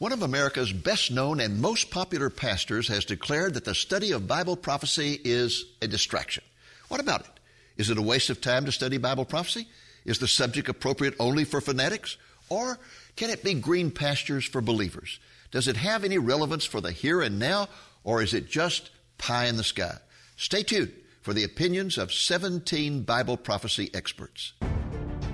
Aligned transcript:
One 0.00 0.12
of 0.12 0.22
America's 0.22 0.72
best 0.72 1.10
known 1.10 1.40
and 1.40 1.60
most 1.60 1.90
popular 1.90 2.30
pastors 2.30 2.88
has 2.88 3.04
declared 3.04 3.52
that 3.52 3.66
the 3.66 3.74
study 3.74 4.12
of 4.12 4.26
Bible 4.26 4.56
prophecy 4.56 5.20
is 5.22 5.66
a 5.82 5.86
distraction. 5.86 6.42
What 6.88 7.00
about 7.00 7.20
it? 7.20 7.40
Is 7.76 7.90
it 7.90 7.98
a 7.98 8.02
waste 8.02 8.30
of 8.30 8.40
time 8.40 8.64
to 8.64 8.72
study 8.72 8.96
Bible 8.96 9.26
prophecy? 9.26 9.68
Is 10.06 10.18
the 10.18 10.26
subject 10.26 10.70
appropriate 10.70 11.16
only 11.20 11.44
for 11.44 11.60
fanatics? 11.60 12.16
Or 12.48 12.78
can 13.14 13.28
it 13.28 13.44
be 13.44 13.52
green 13.52 13.90
pastures 13.90 14.46
for 14.46 14.62
believers? 14.62 15.20
Does 15.50 15.68
it 15.68 15.76
have 15.76 16.02
any 16.02 16.16
relevance 16.16 16.64
for 16.64 16.80
the 16.80 16.92
here 16.92 17.20
and 17.20 17.38
now, 17.38 17.68
or 18.02 18.22
is 18.22 18.32
it 18.32 18.48
just 18.48 18.88
pie 19.18 19.48
in 19.48 19.58
the 19.58 19.62
sky? 19.62 19.98
Stay 20.34 20.62
tuned 20.62 20.94
for 21.20 21.34
the 21.34 21.44
opinions 21.44 21.98
of 21.98 22.10
17 22.10 23.02
Bible 23.02 23.36
prophecy 23.36 23.90
experts. 23.92 24.54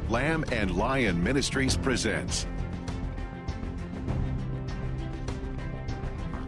Lamb 0.09 0.45
and 0.51 0.77
Lion 0.77 1.23
Ministries 1.23 1.77
presents 1.77 2.47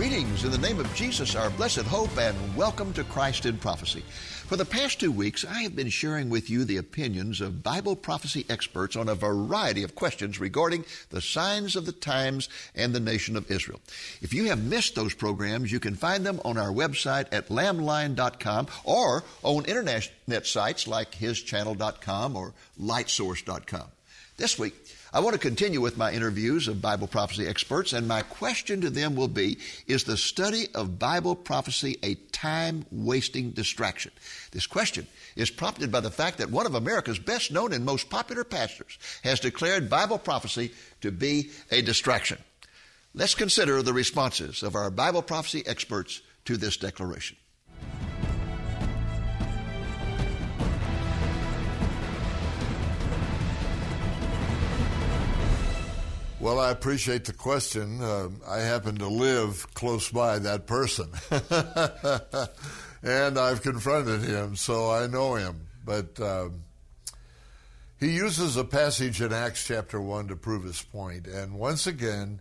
Greetings 0.00 0.44
in 0.44 0.50
the 0.50 0.56
name 0.56 0.80
of 0.80 0.94
Jesus, 0.94 1.36
our 1.36 1.50
blessed 1.50 1.82
hope, 1.82 2.16
and 2.16 2.56
welcome 2.56 2.90
to 2.94 3.04
Christ 3.04 3.44
in 3.44 3.58
Prophecy. 3.58 4.00
For 4.46 4.56
the 4.56 4.64
past 4.64 4.98
two 4.98 5.12
weeks, 5.12 5.44
I 5.44 5.60
have 5.60 5.76
been 5.76 5.90
sharing 5.90 6.30
with 6.30 6.48
you 6.48 6.64
the 6.64 6.78
opinions 6.78 7.42
of 7.42 7.62
Bible 7.62 7.94
prophecy 7.94 8.46
experts 8.48 8.96
on 8.96 9.10
a 9.10 9.14
variety 9.14 9.82
of 9.82 9.94
questions 9.94 10.40
regarding 10.40 10.86
the 11.10 11.20
signs 11.20 11.76
of 11.76 11.84
the 11.84 11.92
times 11.92 12.48
and 12.74 12.94
the 12.94 12.98
nation 12.98 13.36
of 13.36 13.50
Israel. 13.50 13.82
If 14.22 14.32
you 14.32 14.44
have 14.44 14.64
missed 14.64 14.94
those 14.94 15.12
programs, 15.12 15.70
you 15.70 15.80
can 15.80 15.96
find 15.96 16.24
them 16.24 16.40
on 16.46 16.56
our 16.56 16.70
website 16.70 17.26
at 17.30 17.50
lamblion.com 17.50 18.68
or 18.84 19.22
on 19.42 19.66
internet 19.66 20.46
sites 20.46 20.88
like 20.88 21.12
hischannel.com 21.12 22.36
or 22.36 22.54
lightsource.com. 22.80 23.88
This 24.38 24.58
week, 24.58 24.74
I 25.12 25.18
want 25.18 25.32
to 25.32 25.40
continue 25.40 25.80
with 25.80 25.96
my 25.96 26.12
interviews 26.12 26.68
of 26.68 26.80
Bible 26.80 27.08
prophecy 27.08 27.44
experts, 27.44 27.92
and 27.92 28.06
my 28.06 28.22
question 28.22 28.80
to 28.82 28.90
them 28.90 29.16
will 29.16 29.26
be 29.26 29.58
Is 29.88 30.04
the 30.04 30.16
study 30.16 30.68
of 30.72 31.00
Bible 31.00 31.34
prophecy 31.34 31.98
a 32.04 32.14
time 32.14 32.86
wasting 32.92 33.50
distraction? 33.50 34.12
This 34.52 34.68
question 34.68 35.08
is 35.34 35.50
prompted 35.50 35.90
by 35.90 35.98
the 35.98 36.12
fact 36.12 36.38
that 36.38 36.52
one 36.52 36.64
of 36.64 36.76
America's 36.76 37.18
best 37.18 37.50
known 37.50 37.72
and 37.72 37.84
most 37.84 38.08
popular 38.08 38.44
pastors 38.44 38.98
has 39.24 39.40
declared 39.40 39.90
Bible 39.90 40.18
prophecy 40.18 40.70
to 41.00 41.10
be 41.10 41.50
a 41.72 41.82
distraction. 41.82 42.38
Let's 43.12 43.34
consider 43.34 43.82
the 43.82 43.92
responses 43.92 44.62
of 44.62 44.76
our 44.76 44.90
Bible 44.90 45.22
prophecy 45.22 45.64
experts 45.66 46.22
to 46.44 46.56
this 46.56 46.76
declaration. 46.76 47.36
Well, 56.40 56.58
I 56.58 56.70
appreciate 56.70 57.26
the 57.26 57.34
question. 57.34 58.00
Uh, 58.00 58.30
I 58.48 58.60
happen 58.60 58.96
to 58.96 59.08
live 59.08 59.74
close 59.74 60.08
by 60.08 60.38
that 60.38 60.66
person. 60.66 61.10
and 63.02 63.38
I've 63.38 63.60
confronted 63.60 64.22
him, 64.22 64.56
so 64.56 64.90
I 64.90 65.06
know 65.06 65.34
him. 65.34 65.66
But 65.84 66.18
um, 66.18 66.62
he 67.98 68.12
uses 68.12 68.56
a 68.56 68.64
passage 68.64 69.20
in 69.20 69.34
Acts 69.34 69.66
chapter 69.66 70.00
1 70.00 70.28
to 70.28 70.36
prove 70.36 70.64
his 70.64 70.80
point. 70.80 71.26
And 71.26 71.58
once 71.58 71.86
again, 71.86 72.40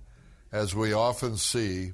as 0.50 0.74
we 0.74 0.94
often 0.94 1.36
see, 1.36 1.92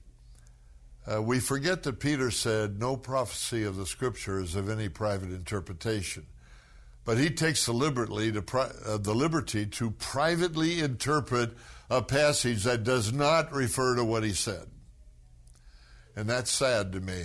uh, 1.11 1.23
we 1.23 1.39
forget 1.39 1.81
that 1.83 1.99
Peter 1.99 2.29
said, 2.29 2.79
No 2.79 2.97
prophecy 2.97 3.63
of 3.63 3.77
the 3.77 3.87
scripture 3.87 4.39
is 4.39 4.53
of 4.53 4.69
any 4.69 4.89
private 4.89 5.31
interpretation. 5.31 6.27
But 7.03 7.17
he 7.17 7.31
takes 7.31 7.65
deliberately 7.65 8.31
to 8.31 8.43
pri- 8.43 8.71
uh, 8.85 8.97
the 8.97 9.15
liberty 9.15 9.65
to 9.65 9.89
privately 9.89 10.81
interpret 10.81 11.55
a 11.89 12.01
passage 12.01 12.63
that 12.63 12.83
does 12.83 13.13
not 13.13 13.51
refer 13.51 13.95
to 13.95 14.03
what 14.03 14.23
he 14.23 14.33
said. 14.33 14.65
And 16.15 16.29
that's 16.29 16.51
sad 16.51 16.91
to 16.93 16.99
me. 16.99 17.23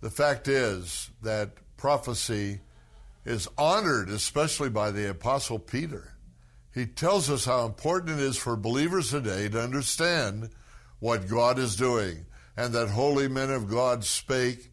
The 0.00 0.10
fact 0.10 0.48
is 0.48 1.10
that 1.22 1.52
prophecy 1.76 2.60
is 3.24 3.48
honored, 3.56 4.08
especially 4.08 4.68
by 4.68 4.90
the 4.90 5.10
Apostle 5.10 5.58
Peter. 5.58 6.12
He 6.74 6.86
tells 6.86 7.30
us 7.30 7.44
how 7.44 7.64
important 7.64 8.20
it 8.20 8.22
is 8.22 8.36
for 8.36 8.56
believers 8.56 9.10
today 9.10 9.48
to 9.48 9.60
understand 9.60 10.50
what 10.98 11.28
God 11.28 11.58
is 11.58 11.76
doing, 11.76 12.26
and 12.56 12.72
that 12.74 12.88
holy 12.88 13.28
men 13.28 13.50
of 13.50 13.68
God 13.68 14.04
spake 14.04 14.70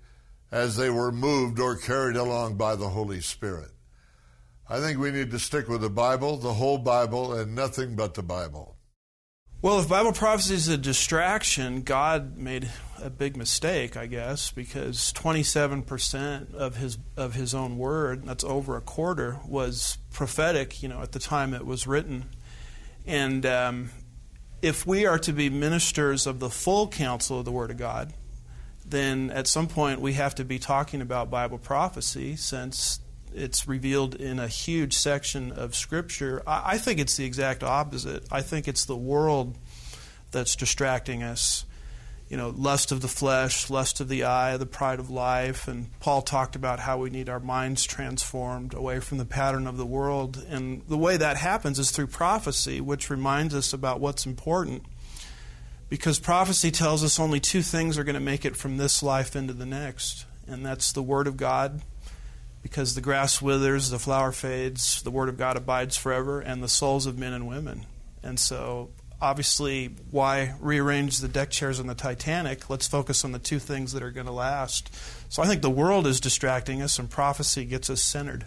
as 0.52 0.76
they 0.76 0.90
were 0.90 1.12
moved 1.12 1.60
or 1.60 1.76
carried 1.76 2.16
along 2.16 2.56
by 2.56 2.76
the 2.76 2.90
Holy 2.90 3.22
Spirit. 3.22 3.72
I 4.70 4.80
think 4.80 5.00
we 5.00 5.12
need 5.12 5.32
to 5.32 5.40
stick 5.40 5.68
with 5.68 5.82
the 5.82 5.90
Bible, 5.90 6.38
the 6.38 6.54
whole 6.54 6.78
Bible, 6.78 7.34
and 7.34 7.54
nothing 7.54 7.96
but 7.96 8.14
the 8.14 8.24
Bible. 8.24 8.78
Well, 9.62 9.80
if 9.80 9.88
Bible 9.88 10.12
prophecy 10.12 10.56
is 10.56 10.68
a 10.68 10.78
distraction, 10.78 11.84
God 11.84 12.38
made 12.38 12.70
a 13.02 13.10
big 13.10 13.38
mistake, 13.38 13.96
I 13.96 14.08
guess, 14.08 14.52
because 14.52 15.14
27% 15.14 16.54
of 16.54 16.76
his 16.76 16.98
of 17.16 17.34
his 17.34 17.54
own 17.56 17.78
word, 17.78 18.26
that's 18.26 18.44
over 18.44 18.76
a 18.76 18.82
quarter, 18.82 19.40
was 19.48 19.98
prophetic. 20.12 20.84
You 20.84 20.90
know, 20.90 21.02
at 21.02 21.14
the 21.14 21.20
time 21.20 21.54
it 21.54 21.66
was 21.66 21.88
written, 21.88 22.26
and 23.06 23.46
um, 23.46 23.90
if 24.62 24.86
we 24.86 25.06
are 25.06 25.20
to 25.20 25.32
be 25.32 25.50
ministers 25.50 26.26
of 26.28 26.40
the 26.40 26.50
full 26.50 26.88
counsel 26.88 27.40
of 27.40 27.46
the 27.46 27.52
Word 27.52 27.72
of 27.72 27.78
God, 27.78 28.14
then 28.86 29.30
at 29.30 29.48
some 29.48 29.68
point 29.68 30.02
we 30.02 30.14
have 30.14 30.36
to 30.36 30.46
be 30.46 30.60
talking 30.60 31.02
about 31.02 31.30
Bible 31.30 31.58
prophecy, 31.58 32.36
since 32.36 33.00
it's 33.36 33.68
revealed 33.68 34.16
in 34.16 34.40
a 34.40 34.48
huge 34.48 34.94
section 34.94 35.52
of 35.52 35.76
Scripture. 35.76 36.42
I, 36.46 36.74
I 36.74 36.78
think 36.78 37.00
it's 37.00 37.18
the 37.18 37.26
exact 37.26 37.64
opposite. 37.64 38.26
I 38.32 38.42
think 38.42 38.68
it's 38.68 38.86
the 38.86 38.96
world 38.96 39.58
that's 40.32 40.56
distracting 40.56 41.24
us. 41.24 41.66
You 42.30 42.38
know, 42.38 42.50
lust 42.50 42.92
of 42.92 43.02
the 43.02 43.08
flesh, 43.08 43.70
lust 43.70 44.00
of 44.00 44.08
the 44.08 44.24
eye, 44.24 44.58
the 44.58 44.66
pride 44.66 45.00
of 45.00 45.10
life. 45.10 45.68
And 45.68 45.88
Paul 46.00 46.22
talked 46.22 46.56
about 46.56 46.80
how 46.80 46.98
we 46.98 47.10
need 47.10 47.30
our 47.30 47.40
minds 47.40 47.84
transformed 47.84 48.74
away 48.74 49.00
from 49.00 49.20
the 49.20 49.26
pattern 49.26 49.68
of 49.68 49.78
the 49.78 49.86
world. 49.86 50.44
And 50.50 50.82
the 50.88 50.98
way 50.98 51.18
that 51.18 51.38
happens 51.38 51.78
is 51.78 51.92
through 51.92 52.08
prophecy, 52.08 52.82
which 52.82 53.10
reminds 53.10 53.54
us 53.54 53.74
about 53.74 54.00
what's 54.00 54.26
important. 54.26 54.84
Because 55.90 56.18
prophecy 56.18 56.72
tells 56.72 57.04
us 57.04 57.20
only 57.20 57.40
two 57.40 57.62
things 57.62 58.00
are 58.00 58.04
going 58.04 58.16
to 58.16 58.20
make 58.20 58.46
it 58.46 58.56
from 58.56 58.78
this 58.78 59.04
life 59.04 59.36
into 59.36 59.54
the 59.54 59.66
next, 59.66 60.26
and 60.48 60.66
that's 60.66 60.92
the 60.92 61.04
Word 61.04 61.28
of 61.28 61.38
God 61.38 61.84
because 62.64 62.96
the 62.96 63.02
grass 63.02 63.42
withers, 63.42 63.90
the 63.90 64.00
flower 64.00 64.32
fades, 64.32 65.04
the 65.04 65.12
word 65.12 65.30
of 65.30 65.38
God 65.38 65.58
abides 65.58 65.98
forever, 65.98 66.40
and 66.40 66.64
the 66.64 66.70
souls 66.70 67.06
of 67.06 67.20
men 67.20 67.34
and 67.34 67.46
women. 67.46 67.86
And 68.24 68.40
so, 68.40 68.90
obviously, 69.22 69.88
why 70.10 70.56
rearrange 70.62 71.20
the 71.20 71.28
deck 71.28 71.52
chairs 71.52 71.80
on 71.80 71.88
the 71.88 71.94
Titanic? 71.94 72.70
Let's 72.70 72.88
focus 72.88 73.26
on 73.26 73.34
the 73.34 73.40
two 73.40 73.60
things 73.60 73.92
that 73.92 74.02
are 74.02 74.12
going 74.12 74.28
to 74.28 74.34
last. 74.34 74.90
So, 75.28 75.44
I 75.44 75.46
think 75.46 75.62
the 75.62 75.70
world 75.70 76.08
is 76.08 76.22
distracting 76.22 76.82
us, 76.82 76.98
and 76.98 77.10
prophecy 77.10 77.66
gets 77.66 77.90
us 77.90 78.02
centered. 78.02 78.46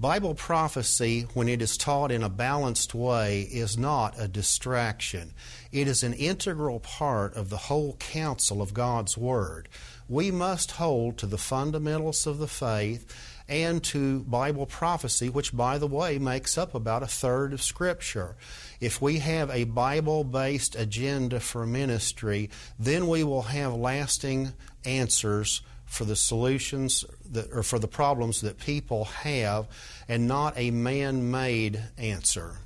Bible 0.00 0.36
prophecy, 0.36 1.26
when 1.34 1.48
it 1.48 1.60
is 1.60 1.76
taught 1.76 2.12
in 2.12 2.22
a 2.22 2.28
balanced 2.28 2.94
way, 2.94 3.42
is 3.42 3.76
not 3.76 4.14
a 4.16 4.28
distraction. 4.28 5.34
It 5.72 5.88
is 5.88 6.04
an 6.04 6.12
integral 6.14 6.78
part 6.78 7.34
of 7.34 7.50
the 7.50 7.56
whole 7.56 7.96
counsel 7.96 8.62
of 8.62 8.72
God's 8.72 9.18
Word 9.18 9.68
we 10.08 10.30
must 10.30 10.72
hold 10.72 11.18
to 11.18 11.26
the 11.26 11.38
fundamentals 11.38 12.26
of 12.26 12.38
the 12.38 12.48
faith 12.48 13.06
and 13.48 13.82
to 13.82 14.20
Bible 14.20 14.66
prophecy, 14.66 15.28
which, 15.28 15.56
by 15.56 15.78
the 15.78 15.86
way, 15.86 16.18
makes 16.18 16.58
up 16.58 16.74
about 16.74 17.02
a 17.02 17.06
third 17.06 17.52
of 17.52 17.62
Scripture. 17.62 18.36
If 18.80 19.00
we 19.00 19.18
have 19.18 19.50
a 19.50 19.64
Bible 19.64 20.24
based 20.24 20.74
agenda 20.76 21.40
for 21.40 21.66
ministry, 21.66 22.50
then 22.78 23.08
we 23.08 23.24
will 23.24 23.42
have 23.42 23.74
lasting 23.74 24.52
answers 24.84 25.62
for 25.86 26.04
the 26.04 26.16
solutions 26.16 27.04
that, 27.30 27.48
or 27.52 27.62
for 27.62 27.78
the 27.78 27.88
problems 27.88 28.42
that 28.42 28.58
people 28.58 29.06
have 29.06 29.66
and 30.06 30.28
not 30.28 30.52
a 30.56 30.70
man 30.70 31.30
made 31.30 31.82
answer. 31.96 32.58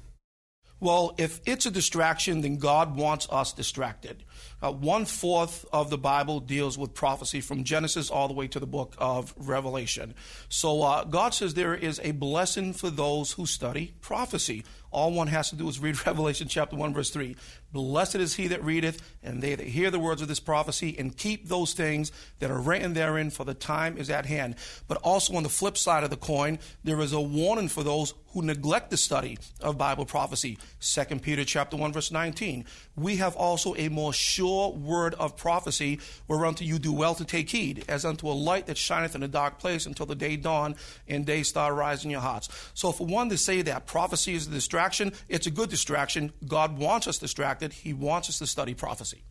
Well, 0.80 1.14
if 1.16 1.40
it's 1.46 1.64
a 1.64 1.70
distraction, 1.70 2.40
then 2.40 2.56
God 2.56 2.96
wants 2.96 3.28
us 3.30 3.52
distracted. 3.52 4.24
Uh, 4.62 4.72
one 4.72 5.04
fourth 5.04 5.64
of 5.72 5.90
the 5.90 5.98
Bible 5.98 6.40
deals 6.40 6.78
with 6.78 6.94
prophecy 6.94 7.40
from 7.40 7.64
Genesis 7.64 8.10
all 8.10 8.28
the 8.28 8.34
way 8.34 8.46
to 8.48 8.60
the 8.60 8.66
book 8.66 8.94
of 8.98 9.34
Revelation. 9.36 10.14
So 10.48 10.82
uh, 10.82 11.04
God 11.04 11.34
says 11.34 11.54
there 11.54 11.74
is 11.74 12.00
a 12.04 12.12
blessing 12.12 12.72
for 12.72 12.90
those 12.90 13.32
who 13.32 13.46
study 13.46 13.94
prophecy. 14.00 14.64
All 14.92 15.10
one 15.10 15.28
has 15.28 15.48
to 15.50 15.56
do 15.56 15.68
is 15.68 15.78
read 15.78 16.06
Revelation 16.06 16.48
chapter 16.48 16.76
1, 16.76 16.92
verse 16.92 17.10
3. 17.10 17.34
Blessed 17.72 18.16
is 18.16 18.34
he 18.34 18.48
that 18.48 18.62
readeth, 18.62 19.00
and 19.22 19.42
they 19.42 19.54
that 19.54 19.66
hear 19.66 19.90
the 19.90 19.98
words 19.98 20.20
of 20.20 20.28
this 20.28 20.40
prophecy, 20.40 20.94
and 20.98 21.16
keep 21.16 21.48
those 21.48 21.72
things 21.72 22.12
that 22.38 22.50
are 22.50 22.60
written 22.60 22.92
therein, 22.92 23.30
for 23.30 23.44
the 23.44 23.54
time 23.54 23.96
is 23.96 24.10
at 24.10 24.26
hand. 24.26 24.56
But 24.86 24.98
also 24.98 25.34
on 25.34 25.42
the 25.42 25.48
flip 25.48 25.78
side 25.78 26.04
of 26.04 26.10
the 26.10 26.16
coin, 26.16 26.58
there 26.84 27.00
is 27.00 27.12
a 27.12 27.20
warning 27.20 27.68
for 27.68 27.82
those 27.82 28.12
who 28.32 28.42
neglect 28.42 28.90
the 28.90 28.96
study 28.96 29.38
of 29.60 29.78
Bible 29.78 30.04
prophecy. 30.04 30.58
2 30.80 31.18
Peter 31.20 31.44
chapter 31.44 31.76
1, 31.76 31.92
verse 31.92 32.10
19. 32.10 32.66
We 32.94 33.16
have 33.16 33.34
also 33.36 33.74
a 33.76 33.88
more 33.88 34.12
sure 34.22 34.72
word 34.72 35.14
of 35.14 35.36
prophecy, 35.36 36.00
whereunto 36.28 36.64
you 36.64 36.78
do 36.78 36.92
well 36.92 37.14
to 37.14 37.24
take 37.24 37.50
heed, 37.50 37.84
as 37.88 38.04
unto 38.04 38.28
a 38.28 38.32
light 38.32 38.66
that 38.66 38.78
shineth 38.78 39.14
in 39.14 39.22
a 39.22 39.28
dark 39.28 39.58
place 39.58 39.84
until 39.84 40.06
the 40.06 40.14
day 40.14 40.36
dawn 40.36 40.76
and 41.06 41.26
day 41.26 41.42
star 41.42 41.74
rise 41.74 42.04
in 42.04 42.10
your 42.10 42.20
hearts. 42.20 42.48
So 42.74 42.92
for 42.92 43.06
one 43.06 43.28
to 43.30 43.36
say 43.36 43.62
that 43.62 43.86
prophecy 43.86 44.34
is 44.34 44.46
a 44.46 44.50
distraction, 44.50 45.12
it's 45.28 45.46
a 45.46 45.50
good 45.50 45.68
distraction. 45.68 46.32
God 46.46 46.78
wants 46.78 47.06
us 47.06 47.18
distracted 47.18 47.72
he 47.72 47.92
wants 47.92 48.28
us 48.28 48.38
to 48.38 48.46
study 48.46 48.74
prophecy. 48.74 49.22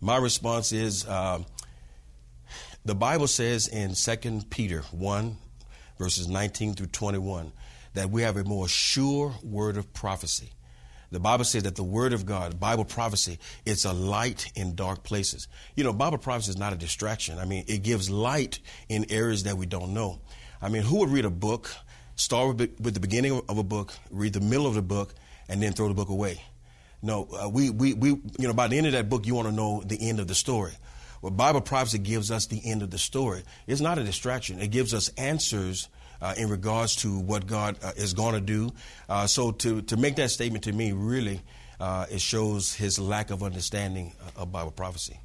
My 0.00 0.16
response 0.16 0.72
is 0.72 1.06
uh, 1.06 1.42
the 2.84 2.94
Bible 2.94 3.26
says 3.26 3.68
in 3.68 3.94
2 3.94 4.46
Peter 4.50 4.82
1, 4.92 5.36
verses 5.98 6.28
19 6.28 6.74
through 6.74 6.86
21, 6.86 7.52
that 7.94 8.10
we 8.10 8.22
have 8.22 8.36
a 8.36 8.44
more 8.44 8.68
sure 8.68 9.34
word 9.42 9.76
of 9.76 9.92
prophecy. 9.92 10.52
The 11.10 11.20
Bible 11.20 11.44
says 11.44 11.62
that 11.62 11.76
the 11.76 11.84
Word 11.84 12.12
of 12.12 12.26
God, 12.26 12.58
Bible 12.58 12.84
prophecy, 12.84 13.38
it's 13.64 13.84
a 13.84 13.92
light 13.92 14.50
in 14.54 14.74
dark 14.74 15.04
places. 15.04 15.48
You 15.74 15.84
know, 15.84 15.92
Bible 15.92 16.18
prophecy 16.18 16.50
is 16.50 16.58
not 16.58 16.72
a 16.72 16.76
distraction. 16.76 17.38
I 17.38 17.44
mean, 17.44 17.64
it 17.68 17.82
gives 17.82 18.10
light 18.10 18.58
in 18.88 19.10
areas 19.10 19.44
that 19.44 19.56
we 19.56 19.66
don't 19.66 19.94
know. 19.94 20.20
I 20.60 20.68
mean, 20.68 20.82
who 20.82 20.98
would 20.98 21.10
read 21.10 21.24
a 21.24 21.30
book, 21.30 21.70
start 22.16 22.56
with 22.56 22.94
the 22.94 23.00
beginning 23.00 23.40
of 23.48 23.58
a 23.58 23.62
book, 23.62 23.94
read 24.10 24.32
the 24.32 24.40
middle 24.40 24.66
of 24.66 24.74
the 24.74 24.82
book, 24.82 25.14
and 25.48 25.62
then 25.62 25.72
throw 25.72 25.88
the 25.88 25.94
book 25.94 26.08
away? 26.08 26.42
No, 27.02 27.28
uh, 27.32 27.48
we, 27.48 27.70
we, 27.70 27.94
we, 27.94 28.08
you 28.08 28.48
know, 28.48 28.52
by 28.52 28.68
the 28.68 28.76
end 28.76 28.86
of 28.86 28.92
that 28.92 29.08
book, 29.08 29.26
you 29.26 29.34
want 29.34 29.48
to 29.48 29.54
know 29.54 29.82
the 29.84 30.08
end 30.08 30.18
of 30.18 30.26
the 30.26 30.34
story. 30.34 30.72
Well, 31.22 31.30
Bible 31.30 31.60
prophecy 31.60 31.98
gives 31.98 32.30
us 32.30 32.46
the 32.46 32.60
end 32.64 32.82
of 32.82 32.90
the 32.90 32.98
story. 32.98 33.42
It's 33.66 33.80
not 33.80 33.98
a 33.98 34.04
distraction. 34.04 34.60
It 34.60 34.68
gives 34.68 34.92
us 34.92 35.08
answers 35.16 35.88
uh, 36.20 36.34
in 36.36 36.48
regards 36.48 36.96
to 36.96 37.18
what 37.18 37.46
God 37.46 37.76
uh, 37.82 37.92
is 37.96 38.14
going 38.14 38.34
to 38.34 38.40
do. 38.40 38.72
Uh, 39.08 39.26
so 39.26 39.52
to, 39.52 39.82
to 39.82 39.96
make 39.96 40.16
that 40.16 40.30
statement 40.30 40.64
to 40.64 40.72
me, 40.72 40.92
really, 40.92 41.40
uh, 41.80 42.06
it 42.10 42.20
shows 42.20 42.74
his 42.74 42.98
lack 42.98 43.30
of 43.30 43.42
understanding 43.42 44.14
uh, 44.20 44.42
of 44.42 44.52
Bible 44.52 44.70
prophecy. 44.70 45.20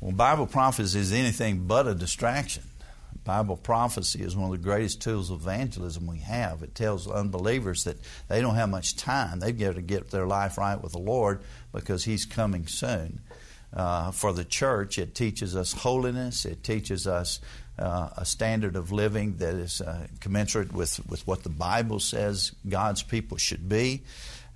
Well, 0.00 0.12
Bible 0.12 0.46
prophecy 0.46 0.98
is 0.98 1.12
anything 1.12 1.66
but 1.66 1.86
a 1.86 1.94
distraction. 1.94 2.62
Bible 3.24 3.56
prophecy 3.56 4.22
is 4.22 4.36
one 4.36 4.52
of 4.52 4.52
the 4.52 4.62
greatest 4.62 5.02
tools 5.02 5.30
of 5.30 5.40
evangelism 5.40 6.06
we 6.06 6.18
have. 6.18 6.62
It 6.62 6.76
tells 6.76 7.08
unbelievers 7.08 7.82
that 7.84 7.96
they 8.28 8.40
don't 8.40 8.54
have 8.54 8.68
much 8.68 8.94
time. 8.96 9.40
They've 9.40 9.58
got 9.58 9.74
to 9.74 9.82
get 9.82 10.10
their 10.10 10.26
life 10.26 10.58
right 10.58 10.80
with 10.80 10.92
the 10.92 10.98
Lord 10.98 11.40
because 11.72 12.04
He's 12.04 12.24
coming 12.24 12.68
soon. 12.68 13.20
Uh, 13.74 14.10
for 14.10 14.32
the 14.32 14.44
church, 14.44 14.98
it 14.98 15.14
teaches 15.14 15.54
us 15.56 15.72
holiness. 15.72 16.44
It 16.44 16.62
teaches 16.62 17.06
us 17.06 17.40
uh, 17.78 18.10
a 18.16 18.24
standard 18.24 18.76
of 18.76 18.92
living 18.92 19.36
that 19.36 19.54
is 19.54 19.80
uh, 19.80 20.06
commensurate 20.20 20.72
with, 20.72 21.00
with 21.08 21.26
what 21.26 21.42
the 21.42 21.50
Bible 21.50 22.00
says 22.00 22.52
God's 22.68 23.02
people 23.02 23.36
should 23.36 23.68
be. 23.68 24.02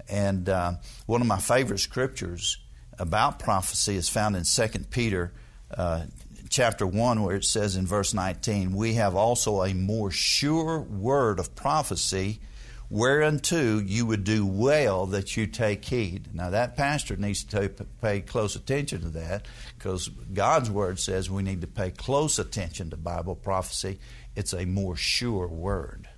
And 0.09 0.49
uh, 0.49 0.75
one 1.07 1.21
of 1.21 1.27
my 1.27 1.39
favorite 1.39 1.79
scriptures 1.79 2.59
about 2.99 3.39
prophecy 3.39 3.97
is 3.97 4.09
found 4.09 4.37
in 4.37 4.45
2 4.45 4.69
Peter 4.91 5.33
uh, 5.77 6.05
chapter 6.49 6.87
1, 6.87 7.23
where 7.23 7.37
it 7.37 7.45
says 7.45 7.77
in 7.77 7.87
verse 7.87 8.13
19, 8.13 8.75
We 8.75 8.95
have 8.95 9.15
also 9.15 9.63
a 9.63 9.73
more 9.73 10.11
sure 10.11 10.81
word 10.81 11.39
of 11.39 11.55
prophecy, 11.55 12.41
whereunto 12.91 13.79
you 13.79 14.05
would 14.05 14.25
do 14.25 14.45
well 14.45 15.07
that 15.07 15.37
you 15.37 15.47
take 15.47 15.85
heed. 15.85 16.35
Now, 16.35 16.51
that 16.51 16.77
pastor 16.77 17.17
needs 17.17 17.45
to 17.45 17.69
pay 18.03 18.21
close 18.21 18.57
attention 18.57 19.01
to 19.03 19.09
that 19.11 19.47
because 19.79 20.09
God's 20.09 20.71
word 20.71 20.99
says 20.99 21.31
we 21.31 21.43
need 21.43 21.61
to 21.61 21.67
pay 21.67 21.91
close 21.91 22.39
attention 22.39 22.91
to 22.91 22.97
Bible 22.97 23.37
prophecy. 23.37 23.99
It's 24.35 24.53
a 24.53 24.67
more 24.67 24.97
sure 24.97 25.47
word. 25.47 26.09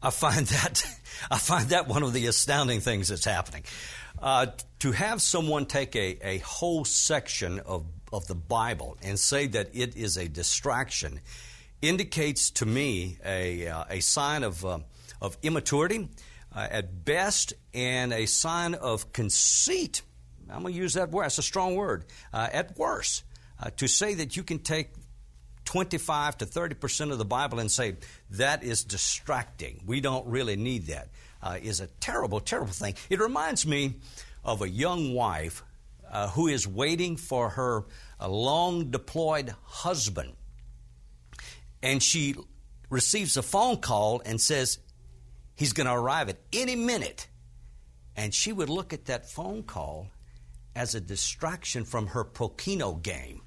I 0.00 0.10
find 0.10 0.46
that 0.46 0.84
I 1.30 1.38
find 1.38 1.70
that 1.70 1.88
one 1.88 2.04
of 2.04 2.12
the 2.12 2.26
astounding 2.26 2.80
things 2.80 3.08
that's 3.08 3.24
happening. 3.24 3.64
Uh, 4.20 4.46
to 4.80 4.92
have 4.92 5.20
someone 5.20 5.66
take 5.66 5.94
a, 5.94 6.18
a 6.26 6.38
whole 6.38 6.84
section 6.84 7.60
of 7.60 7.84
of 8.12 8.26
the 8.26 8.34
Bible 8.34 8.96
and 9.02 9.18
say 9.18 9.46
that 9.48 9.70
it 9.74 9.96
is 9.96 10.16
a 10.16 10.28
distraction 10.28 11.20
indicates 11.82 12.50
to 12.50 12.66
me 12.66 13.18
a, 13.24 13.68
uh, 13.68 13.84
a 13.88 14.00
sign 14.00 14.42
of, 14.42 14.64
uh, 14.64 14.78
of 15.20 15.36
immaturity 15.42 16.08
uh, 16.54 16.66
at 16.70 17.04
best 17.04 17.52
and 17.74 18.12
a 18.12 18.26
sign 18.26 18.74
of 18.74 19.12
conceit. 19.12 20.02
I'm 20.50 20.62
going 20.62 20.74
to 20.74 20.80
use 20.80 20.94
that 20.94 21.10
word, 21.10 21.24
that's 21.24 21.38
a 21.38 21.42
strong 21.42 21.74
word, 21.74 22.04
uh, 22.32 22.48
at 22.52 22.76
worst. 22.78 23.24
Uh, 23.60 23.70
to 23.76 23.88
say 23.88 24.14
that 24.14 24.36
you 24.36 24.42
can 24.42 24.60
take 24.60 24.90
25 25.64 26.38
to 26.38 26.46
30 26.46 26.74
percent 26.76 27.10
of 27.10 27.18
the 27.18 27.24
Bible 27.24 27.58
and 27.58 27.70
say 27.70 27.96
that 28.30 28.62
is 28.62 28.84
distracting, 28.84 29.82
we 29.84 30.00
don't 30.00 30.26
really 30.26 30.56
need 30.56 30.86
that, 30.86 31.08
uh, 31.42 31.58
is 31.60 31.80
a 31.80 31.88
terrible, 32.00 32.40
terrible 32.40 32.72
thing. 32.72 32.94
It 33.10 33.20
reminds 33.20 33.66
me 33.66 33.96
of 34.44 34.62
a 34.62 34.68
young 34.68 35.12
wife 35.12 35.62
uh, 36.10 36.28
who 36.28 36.48
is 36.48 36.66
waiting 36.66 37.16
for 37.16 37.50
her 37.50 37.84
uh, 38.20 38.28
long 38.28 38.90
deployed 38.90 39.54
husband. 39.64 40.32
And 41.82 42.02
she 42.02 42.34
receives 42.88 43.36
a 43.36 43.42
phone 43.42 43.76
call 43.76 44.22
and 44.24 44.40
says 44.40 44.78
he's 45.58 45.72
going 45.72 45.86
to 45.86 45.92
arrive 45.92 46.28
at 46.28 46.38
any 46.52 46.76
minute. 46.76 47.26
And 48.16 48.32
she 48.32 48.52
would 48.52 48.68
look 48.68 48.92
at 48.92 49.06
that 49.06 49.28
phone 49.28 49.62
call 49.62 50.08
as 50.74 50.94
a 50.94 51.00
distraction 51.00 51.84
from 51.84 52.08
her 52.08 52.24
Pokeno 52.24 53.02
game. 53.02 53.42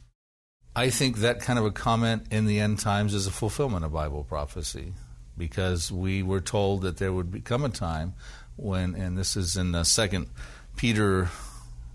I 0.75 0.89
think 0.89 1.17
that 1.17 1.41
kind 1.41 1.57
of 1.57 1.65
a 1.65 1.71
comment 1.71 2.27
in 2.31 2.45
the 2.45 2.59
end 2.59 2.79
times 2.79 3.13
is 3.13 3.27
a 3.27 3.31
fulfillment 3.31 3.83
of 3.83 3.91
Bible 3.91 4.23
prophecy 4.23 4.93
because 5.37 5.91
we 5.91 6.23
were 6.23 6.39
told 6.41 6.83
that 6.83 6.97
there 6.97 7.11
would 7.11 7.31
become 7.31 7.65
a 7.65 7.69
time 7.69 8.13
when, 8.55 8.95
and 8.95 9.17
this 9.17 9.35
is 9.35 9.57
in 9.57 9.71
the 9.71 9.83
second 9.83 10.27
Peter 10.75 11.29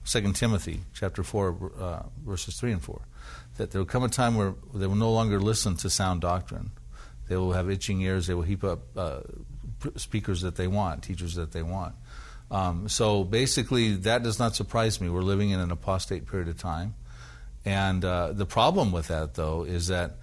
Second 0.05 0.37
Timothy 0.37 0.83
chapter 0.95 1.25
four, 1.25 1.73
uh, 1.81 2.05
verses 2.25 2.55
three 2.55 2.71
and 2.71 2.81
four, 2.81 3.03
that 3.57 3.73
there 3.73 3.81
will 3.81 3.87
come 3.87 4.05
a 4.05 4.09
time 4.09 4.37
where 4.37 4.55
they 4.73 4.87
will 4.87 4.95
no 4.95 5.11
longer 5.11 5.41
listen 5.41 5.75
to 5.77 5.91
sound 5.91 6.21
doctrine. 6.21 6.71
They 7.29 7.37
will 7.37 7.53
have 7.53 7.69
itching 7.69 8.01
ears. 8.03 8.29
They 8.29 8.35
will 8.35 8.43
heap 8.43 8.63
up 8.63 8.81
uh, 8.97 9.23
speakers 9.97 10.43
that 10.43 10.57
they 10.57 10.67
want, 10.67 11.03
teachers 11.03 11.35
that 11.35 11.53
they 11.53 11.63
want. 11.63 11.95
Um, 12.51 12.89
so 12.89 13.25
basically, 13.25 13.95
that 13.97 14.23
does 14.23 14.39
not 14.39 14.55
surprise 14.55 15.01
me. 15.01 15.09
We're 15.09 15.23
living 15.23 15.51
in 15.51 15.61
an 15.61 15.71
apostate 15.71 16.27
period 16.27 16.49
of 16.49 16.59
time, 16.59 16.95
and 17.65 18.05
uh, 18.05 18.33
the 18.33 18.47
problem 18.47 18.93
with 18.93 19.09
that, 19.09 19.35
though, 19.35 19.65
is 19.65 19.89
that 19.89 20.17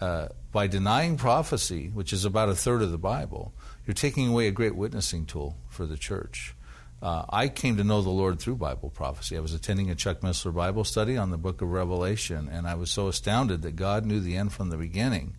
uh, 0.00 0.28
by 0.52 0.66
denying 0.66 1.16
prophecy, 1.16 1.90
which 1.92 2.12
is 2.12 2.24
about 2.24 2.48
a 2.48 2.54
third 2.54 2.82
of 2.82 2.90
the 2.90 2.98
Bible, 2.98 3.52
you're 3.86 3.94
taking 3.94 4.28
away 4.28 4.46
a 4.46 4.50
great 4.50 4.74
witnessing 4.74 5.26
tool 5.26 5.56
for 5.68 5.86
the 5.86 5.96
church. 5.96 6.54
Uh, 7.02 7.24
I 7.28 7.48
came 7.48 7.76
to 7.76 7.84
know 7.84 8.00
the 8.00 8.10
Lord 8.10 8.40
through 8.40 8.56
Bible 8.56 8.88
prophecy. 8.88 9.36
I 9.36 9.40
was 9.40 9.52
attending 9.52 9.90
a 9.90 9.94
Chuck 9.94 10.20
Missler 10.20 10.54
Bible 10.54 10.84
study 10.84 11.16
on 11.16 11.30
the 11.30 11.36
book 11.36 11.60
of 11.60 11.70
Revelation, 11.70 12.48
and 12.50 12.66
I 12.66 12.74
was 12.74 12.90
so 12.90 13.08
astounded 13.08 13.62
that 13.62 13.76
God 13.76 14.06
knew 14.06 14.18
the 14.18 14.36
end 14.36 14.52
from 14.52 14.70
the 14.70 14.78
beginning 14.78 15.36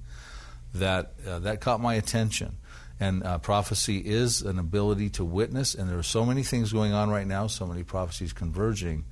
that 0.74 1.14
uh, 1.28 1.40
that 1.40 1.62
caught 1.62 1.82
my 1.82 1.96
attention. 1.96 2.58
And 3.00 3.24
uh, 3.24 3.38
prophecy 3.38 4.00
is 4.00 4.42
an 4.42 4.58
ability 4.58 5.10
to 5.12 5.26
witness, 5.26 5.76
and 5.76 5.90
there 5.90 6.00
are 6.00 6.04
so 6.04 6.26
many 6.26 6.42
things 6.42 6.74
going 6.74 6.94
on 6.94 7.10
right 7.10 7.28
now, 7.28 7.46
so 7.48 7.68
many 7.68 7.84
prophecies 7.84 8.34
converging, 8.34 9.06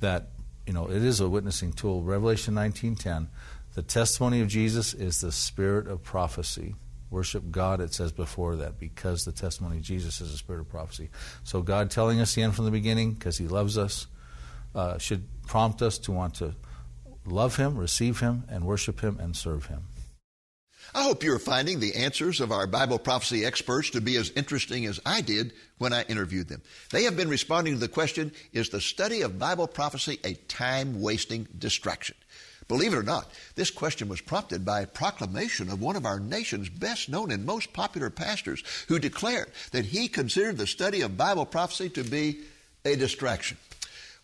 that 0.00 0.28
you 0.66 0.74
know 0.74 0.90
it 0.90 1.02
is 1.02 1.20
a 1.20 1.28
witnessing 1.28 1.72
tool. 1.72 2.02
Revelation 2.02 2.54
19:10, 2.54 3.28
the 3.74 3.82
testimony 3.82 4.40
of 4.40 4.48
Jesus 4.48 4.92
is 4.92 5.20
the 5.20 5.32
spirit 5.32 5.86
of 5.86 6.02
prophecy. 6.02 6.74
Worship 7.08 7.50
God, 7.50 7.80
it 7.80 7.92
says 7.92 8.12
before 8.12 8.56
that, 8.56 8.78
because 8.78 9.24
the 9.24 9.32
testimony 9.32 9.78
of 9.78 9.82
Jesus 9.82 10.20
is 10.20 10.32
a 10.32 10.36
spirit 10.36 10.60
of 10.60 10.68
prophecy. 10.68 11.10
So, 11.42 11.60
God 11.60 11.90
telling 11.90 12.20
us 12.20 12.34
the 12.34 12.42
end 12.42 12.54
from 12.54 12.66
the 12.66 12.70
beginning, 12.70 13.14
because 13.14 13.38
He 13.38 13.48
loves 13.48 13.76
us, 13.78 14.06
uh, 14.74 14.98
should 14.98 15.26
prompt 15.46 15.82
us 15.82 15.98
to 15.98 16.12
want 16.12 16.34
to 16.34 16.54
love 17.24 17.56
Him, 17.56 17.76
receive 17.76 18.20
Him, 18.20 18.44
and 18.48 18.64
worship 18.64 19.00
Him 19.00 19.18
and 19.18 19.36
serve 19.36 19.66
Him. 19.66 19.84
I 20.94 21.04
hope 21.04 21.22
you're 21.22 21.38
finding 21.38 21.78
the 21.78 21.94
answers 21.94 22.40
of 22.40 22.50
our 22.50 22.66
Bible 22.66 22.98
prophecy 22.98 23.44
experts 23.44 23.90
to 23.90 24.00
be 24.00 24.16
as 24.16 24.30
interesting 24.30 24.86
as 24.86 24.98
I 25.06 25.20
did 25.20 25.52
when 25.78 25.92
I 25.92 26.02
interviewed 26.02 26.48
them. 26.48 26.62
They 26.90 27.04
have 27.04 27.16
been 27.16 27.28
responding 27.28 27.74
to 27.74 27.80
the 27.80 27.88
question 27.88 28.32
Is 28.52 28.70
the 28.70 28.80
study 28.80 29.22
of 29.22 29.38
Bible 29.38 29.68
prophecy 29.68 30.18
a 30.24 30.34
time 30.34 31.00
wasting 31.00 31.46
distraction? 31.56 32.16
Believe 32.66 32.92
it 32.92 32.98
or 32.98 33.02
not, 33.02 33.28
this 33.56 33.70
question 33.70 34.08
was 34.08 34.20
prompted 34.20 34.64
by 34.64 34.80
a 34.80 34.86
proclamation 34.86 35.70
of 35.70 35.80
one 35.80 35.96
of 35.96 36.06
our 36.06 36.20
nation's 36.20 36.68
best 36.68 37.08
known 37.08 37.32
and 37.32 37.44
most 37.44 37.72
popular 37.72 38.10
pastors 38.10 38.62
who 38.86 39.00
declared 39.00 39.50
that 39.72 39.86
he 39.86 40.06
considered 40.06 40.56
the 40.56 40.68
study 40.68 41.00
of 41.00 41.16
Bible 41.16 41.46
prophecy 41.46 41.88
to 41.90 42.04
be 42.04 42.40
a 42.84 42.94
distraction. 42.96 43.56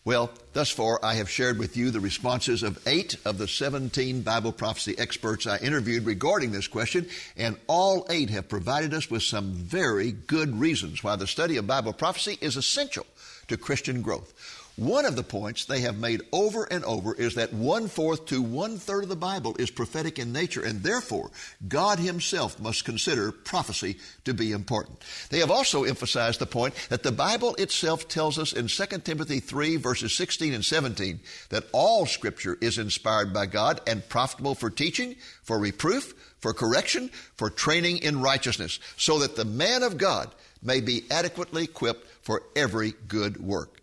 Well, 0.07 0.31
thus 0.53 0.69
far, 0.69 1.03
I 1.03 1.15
have 1.15 1.29
shared 1.29 1.59
with 1.59 1.75
you 1.75 1.91
the 1.91 1.99
responses 1.99 2.63
of 2.63 2.81
eight 2.87 3.17
of 3.25 3.37
the 3.37 3.45
17 3.45 4.21
Bible 4.21 4.53
prophecy 4.53 4.97
experts 4.97 5.45
I 5.45 5.57
interviewed 5.57 6.05
regarding 6.05 6.53
this 6.53 6.69
question, 6.69 7.09
and 7.35 7.57
all 7.67 8.07
eight 8.09 8.29
have 8.29 8.47
provided 8.47 8.93
us 8.93 9.11
with 9.11 9.23
some 9.23 9.51
very 9.51 10.13
good 10.13 10.57
reasons 10.61 11.03
why 11.03 11.17
the 11.17 11.27
study 11.27 11.57
of 11.57 11.67
Bible 11.67 11.91
prophecy 11.91 12.37
is 12.39 12.55
essential 12.55 13.05
to 13.49 13.57
Christian 13.57 14.01
growth. 14.01 14.33
One 14.77 15.05
of 15.05 15.15
the 15.15 15.23
points 15.23 15.65
they 15.65 15.81
have 15.81 15.97
made 15.97 16.21
over 16.31 16.63
and 16.65 16.85
over 16.85 17.15
is 17.15 17.33
that 17.33 17.51
one 17.51 17.87
fourth 17.87 18.27
to 18.27 18.43
one 18.43 18.77
third 18.77 19.01
of 19.01 19.09
the 19.09 19.15
Bible 19.15 19.55
is 19.57 19.71
prophetic 19.71 20.19
in 20.19 20.31
nature, 20.31 20.63
and 20.63 20.83
therefore 20.83 21.31
God 21.67 21.97
Himself 21.97 22.59
must 22.59 22.85
consider 22.85 23.31
prophecy 23.31 23.97
to 24.25 24.35
be 24.35 24.51
important. 24.51 25.03
They 25.31 25.39
have 25.39 25.49
also 25.49 25.83
emphasized 25.83 26.39
the 26.39 26.45
point 26.45 26.75
that 26.89 27.01
the 27.01 27.11
Bible 27.11 27.55
itself 27.55 28.07
tells 28.07 28.37
us 28.37 28.53
in 28.53 28.67
2 28.67 28.85
Timothy 28.99 29.39
3, 29.39 29.77
verses 29.77 30.13
16 30.13 30.53
and 30.53 30.63
17, 30.63 31.21
that 31.49 31.65
all 31.71 32.05
Scripture 32.05 32.55
is 32.61 32.77
inspired 32.77 33.33
by 33.33 33.47
God 33.47 33.81
and 33.87 34.07
profitable 34.07 34.53
for 34.53 34.69
teaching, 34.69 35.15
for 35.41 35.57
reproof, 35.57 36.13
for 36.37 36.53
correction, 36.53 37.09
for 37.33 37.49
training 37.49 37.97
in 37.97 38.21
righteousness, 38.21 38.79
so 38.95 39.17
that 39.17 39.35
the 39.35 39.43
man 39.43 39.81
of 39.81 39.97
God 39.97 40.29
may 40.61 40.81
be 40.81 41.01
adequately 41.09 41.63
equipped 41.63 42.07
for 42.21 42.43
every 42.55 42.93
good 43.07 43.37
work. 43.37 43.76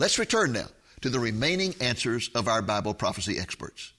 Let's 0.00 0.16
return 0.16 0.52
now 0.52 0.68
to 1.00 1.10
the 1.10 1.18
remaining 1.18 1.74
answers 1.80 2.30
of 2.32 2.46
our 2.46 2.62
Bible 2.62 2.94
prophecy 2.94 3.36
experts. 3.36 3.92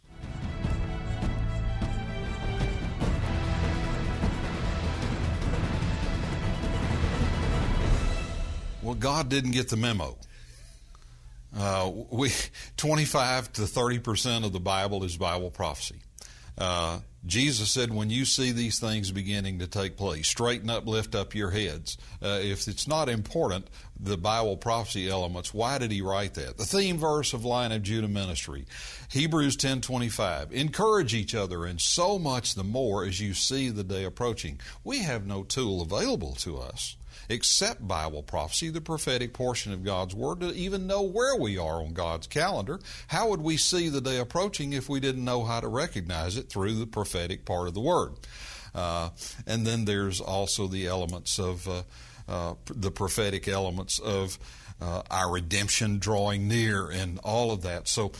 Well, 8.81 8.95
God 8.95 9.27
didn't 9.27 9.51
get 9.51 9.67
the 9.67 9.75
memo. 9.75 10.17
Uh, 11.55 11.91
we 12.11 12.31
25 12.77 13.51
to 13.53 13.67
30 13.67 13.99
percent 13.99 14.45
of 14.45 14.53
the 14.53 14.59
Bible 14.61 15.03
is 15.03 15.17
Bible 15.17 15.51
prophecy. 15.51 15.97
Uh, 16.57 16.99
Jesus 17.25 17.69
said, 17.69 17.93
when 17.93 18.09
you 18.09 18.23
see 18.23 18.51
these 18.51 18.79
things 18.79 19.11
beginning 19.11 19.59
to 19.59 19.67
take 19.67 19.97
place, 19.97 20.27
straighten 20.27 20.69
up, 20.69 20.87
lift 20.87 21.15
up 21.15 21.35
your 21.35 21.51
heads. 21.51 21.97
Uh, 22.23 22.39
if 22.41 22.67
it's 22.67 22.87
not 22.87 23.09
important, 23.09 23.67
the 23.99 24.17
Bible 24.17 24.55
prophecy 24.55 25.09
elements, 25.09 25.53
why 25.53 25.77
did 25.77 25.91
he 25.91 26.01
write 26.01 26.35
that? 26.35 26.57
The 26.57 26.65
theme 26.65 26.97
verse 26.97 27.33
of 27.33 27.43
Lion 27.43 27.73
of 27.73 27.83
Judah 27.83 28.07
ministry, 28.07 28.65
Hebrews 29.11 29.57
10:25. 29.57 30.51
Encourage 30.53 31.13
each 31.13 31.35
other, 31.35 31.65
and 31.65 31.81
so 31.81 32.17
much 32.17 32.55
the 32.55 32.63
more 32.63 33.03
as 33.03 33.19
you 33.19 33.33
see 33.33 33.69
the 33.69 33.83
day 33.83 34.05
approaching. 34.05 34.59
We 34.83 34.99
have 34.99 35.27
no 35.27 35.43
tool 35.43 35.81
available 35.81 36.35
to 36.35 36.57
us 36.57 36.95
except 37.29 37.87
Bible 37.87 38.23
prophecy, 38.23 38.69
the 38.69 38.81
prophetic 38.81 39.33
portion 39.33 39.71
of 39.71 39.83
God's 39.83 40.15
Word, 40.15 40.39
to 40.41 40.51
even 40.53 40.87
know 40.87 41.03
where 41.03 41.35
we 41.35 41.57
are 41.57 41.81
on 41.81 41.93
God's 41.93 42.27
calendar. 42.27 42.79
How 43.07 43.29
would 43.29 43.41
we 43.41 43.55
see 43.55 43.87
the 43.87 44.01
day 44.01 44.17
approaching 44.17 44.73
if 44.73 44.89
we 44.89 44.99
didn't 44.99 45.23
know 45.23 45.43
how 45.43 45.59
to 45.59 45.67
recognize 45.67 46.35
it 46.37 46.49
through 46.49 46.75
the 46.75 46.87
prophetic 46.87 47.45
part 47.45 47.67
of 47.67 47.75
the 47.75 47.79
Word? 47.79 48.13
Uh, 48.73 49.09
and 49.47 49.65
then 49.65 49.85
there's 49.85 50.19
also 50.19 50.67
the 50.67 50.87
elements 50.87 51.39
of 51.39 51.67
uh, 51.67 51.83
uh, 52.27 52.55
the 52.65 52.91
prophetic 52.91 53.47
elements 53.47 53.99
of 53.99 54.37
uh, 54.81 55.03
our 55.09 55.31
redemption 55.31 55.99
drawing 55.99 56.47
near 56.47 56.89
and 56.89 57.19
all 57.23 57.51
of 57.51 57.63
that. 57.63 57.87
So 57.87 58.11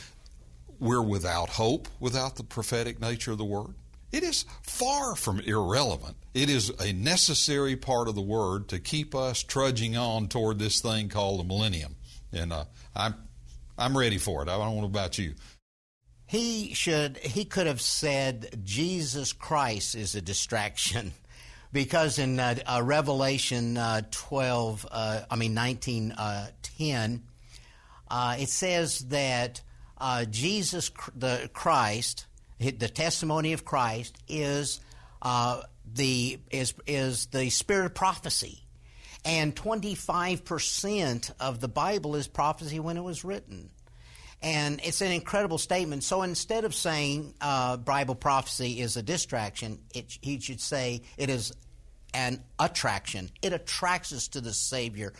we're 0.79 1.01
without 1.01 1.49
hope 1.49 1.87
without 1.99 2.35
the 2.35 2.43
prophetic 2.43 2.99
nature 3.01 3.31
of 3.31 3.37
the 3.37 3.45
Word. 3.45 3.73
It 4.11 4.23
is 4.23 4.45
far 4.63 5.15
from 5.15 5.39
irrelevant. 5.39 6.17
It 6.33 6.49
is 6.49 6.71
a 6.79 6.93
necessary 6.93 7.75
part 7.75 8.07
of 8.07 8.15
the 8.15 8.21
Word 8.21 8.67
to 8.69 8.79
keep 8.79 9.13
us 9.13 9.43
trudging 9.43 9.95
on 9.95 10.27
toward 10.27 10.57
this 10.57 10.81
thing 10.81 11.09
called 11.09 11.39
the 11.39 11.43
millennium. 11.43 11.95
And 12.33 12.51
uh, 12.51 12.65
I'm, 12.95 13.15
I'm 13.77 13.97
ready 13.97 14.17
for 14.17 14.41
it. 14.41 14.49
I 14.49 14.57
don't 14.57 14.77
know 14.77 14.85
about 14.85 15.17
you. 15.17 15.35
He 16.25 16.73
should. 16.75 17.17
He 17.17 17.43
could 17.43 17.65
have 17.65 17.81
said 17.81 18.61
Jesus 18.63 19.33
Christ 19.33 19.95
is 19.95 20.13
a 20.13 20.21
distraction, 20.21 21.11
because 21.73 22.19
in 22.19 22.39
uh, 22.39 22.55
uh, 22.67 22.81
Revelation 22.83 23.77
uh, 23.77 24.01
12, 24.11 24.87
uh, 24.91 25.21
I 25.29 25.35
mean 25.35 25.55
1910, 25.55 27.23
uh, 28.11 28.35
it 28.39 28.49
says 28.49 28.99
that 29.09 29.61
Jesus, 30.29 30.91
the 31.15 31.49
Christ, 31.51 32.27
the 32.59 32.89
testimony 32.89 33.53
of 33.53 33.63
Christ 33.63 34.17
is 34.27 34.79
uh, 35.21 35.61
the 35.93 36.39
is 36.51 36.73
is 36.85 37.27
the 37.27 37.49
spirit 37.49 37.85
of 37.85 37.93
prophecy, 37.95 38.63
and 39.23 39.55
twenty 39.55 39.95
five 39.95 40.43
percent 40.45 41.31
of 41.39 41.59
the 41.59 41.67
Bible 41.69 42.15
is 42.15 42.27
prophecy 42.27 42.79
when 42.79 42.97
it 42.97 43.03
was 43.03 43.23
written. 43.23 43.69
And 44.41 44.79
it's 44.83 45.01
an 45.01 45.11
incredible 45.11 45.57
statement. 45.57 46.03
So 46.03 46.21
instead 46.21 46.63
of 46.63 46.73
saying 46.73 47.33
uh, 47.41 47.75
Bible 47.75 48.15
prophecy 48.15 48.79
is 48.79 48.95
a 48.95 49.03
distraction, 49.03 49.79
it, 49.93 50.17
he 50.21 50.39
should 50.39 50.61
say 50.61 51.01
it 51.17 51.29
is 51.29 51.53
an 52.13 52.41
attraction. 52.57 53.31
It 53.41 53.51
attracts 53.51 54.13
us 54.13 54.29
to 54.29 54.41
the 54.41 54.53
Savior 54.53 55.11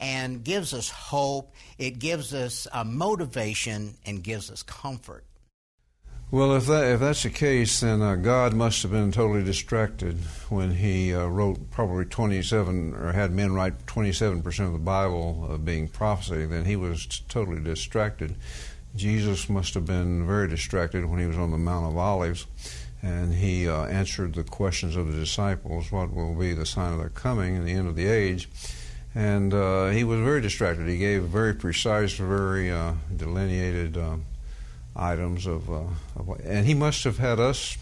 and 0.00 0.42
gives 0.42 0.72
us 0.72 0.88
hope. 0.88 1.54
It 1.76 1.98
gives 1.98 2.32
us 2.32 2.66
uh, 2.72 2.82
motivation 2.84 3.94
and 4.06 4.24
gives 4.24 4.50
us 4.50 4.62
comfort. 4.62 5.24
Well, 6.32 6.54
if 6.54 6.64
that 6.68 6.86
if 6.86 7.00
that's 7.00 7.24
the 7.24 7.28
case, 7.28 7.80
then 7.80 8.00
uh, 8.00 8.14
God 8.14 8.54
must 8.54 8.80
have 8.80 8.90
been 8.90 9.12
totally 9.12 9.44
distracted 9.44 10.16
when 10.48 10.76
He 10.76 11.14
uh, 11.14 11.26
wrote 11.26 11.70
probably 11.70 12.06
27 12.06 12.94
or 12.94 13.12
had 13.12 13.32
men 13.32 13.52
write 13.52 13.86
27 13.86 14.40
percent 14.40 14.68
of 14.68 14.72
the 14.72 14.78
Bible 14.78 15.46
uh, 15.50 15.58
being 15.58 15.88
prophecy. 15.88 16.46
Then 16.46 16.64
He 16.64 16.74
was 16.74 17.04
t- 17.04 17.22
totally 17.28 17.60
distracted. 17.60 18.34
Jesus 18.96 19.50
must 19.50 19.74
have 19.74 19.84
been 19.84 20.26
very 20.26 20.48
distracted 20.48 21.04
when 21.04 21.20
He 21.20 21.26
was 21.26 21.36
on 21.36 21.50
the 21.50 21.58
Mount 21.58 21.84
of 21.84 21.98
Olives, 21.98 22.46
and 23.02 23.34
He 23.34 23.68
uh, 23.68 23.84
answered 23.84 24.32
the 24.32 24.42
questions 24.42 24.96
of 24.96 25.12
the 25.12 25.20
disciples: 25.20 25.92
"What 25.92 26.14
will 26.14 26.34
be 26.34 26.54
the 26.54 26.64
sign 26.64 26.94
of 26.94 26.98
their 26.98 27.10
coming 27.10 27.56
and 27.56 27.68
the 27.68 27.72
end 27.72 27.88
of 27.88 27.94
the 27.94 28.06
age?" 28.06 28.48
And 29.14 29.52
uh, 29.52 29.88
He 29.88 30.02
was 30.02 30.20
very 30.20 30.40
distracted. 30.40 30.88
He 30.88 30.96
gave 30.96 31.24
very 31.24 31.52
precise, 31.52 32.14
very 32.14 32.70
uh, 32.70 32.94
delineated 33.14 33.98
items 34.94 35.46
of, 35.46 35.70
uh, 35.70 35.84
of, 36.16 36.40
and 36.44 36.66
he 36.66 36.74
must 36.74 37.04
have 37.04 37.18
had 37.18 37.40
us 37.40 37.76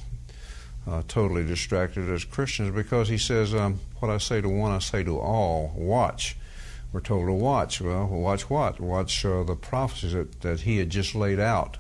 uh, 0.86 1.02
totally 1.08 1.44
distracted 1.44 2.08
as 2.08 2.24
Christians 2.24 2.74
because 2.74 3.08
he 3.08 3.18
says, 3.18 3.54
um, 3.54 3.80
"What 3.98 4.10
I 4.10 4.18
say 4.18 4.40
to 4.40 4.48
one, 4.48 4.72
I 4.72 4.78
say 4.78 5.02
to 5.04 5.18
all: 5.18 5.72
Watch." 5.74 6.36
We're 6.92 7.00
told 7.00 7.28
to 7.28 7.32
watch. 7.32 7.80
Well, 7.80 8.08
watch 8.08 8.50
what? 8.50 8.80
Watch 8.80 9.24
uh, 9.24 9.44
the 9.44 9.54
prophecies 9.54 10.12
that, 10.12 10.40
that 10.40 10.60
he 10.62 10.78
had 10.78 10.90
just 10.90 11.14
laid 11.14 11.38
out. 11.38 11.78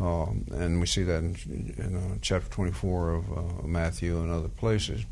Um, 0.00 0.46
and 0.52 0.80
we 0.80 0.86
see 0.86 1.02
that 1.02 1.18
in, 1.18 1.74
in 1.76 1.96
uh, 1.96 2.18
chapter 2.22 2.48
24 2.50 3.14
of 3.14 3.32
uh, 3.32 3.66
Matthew 3.66 4.18
and 4.18 4.30
other 4.30 4.48
places. 4.48 5.04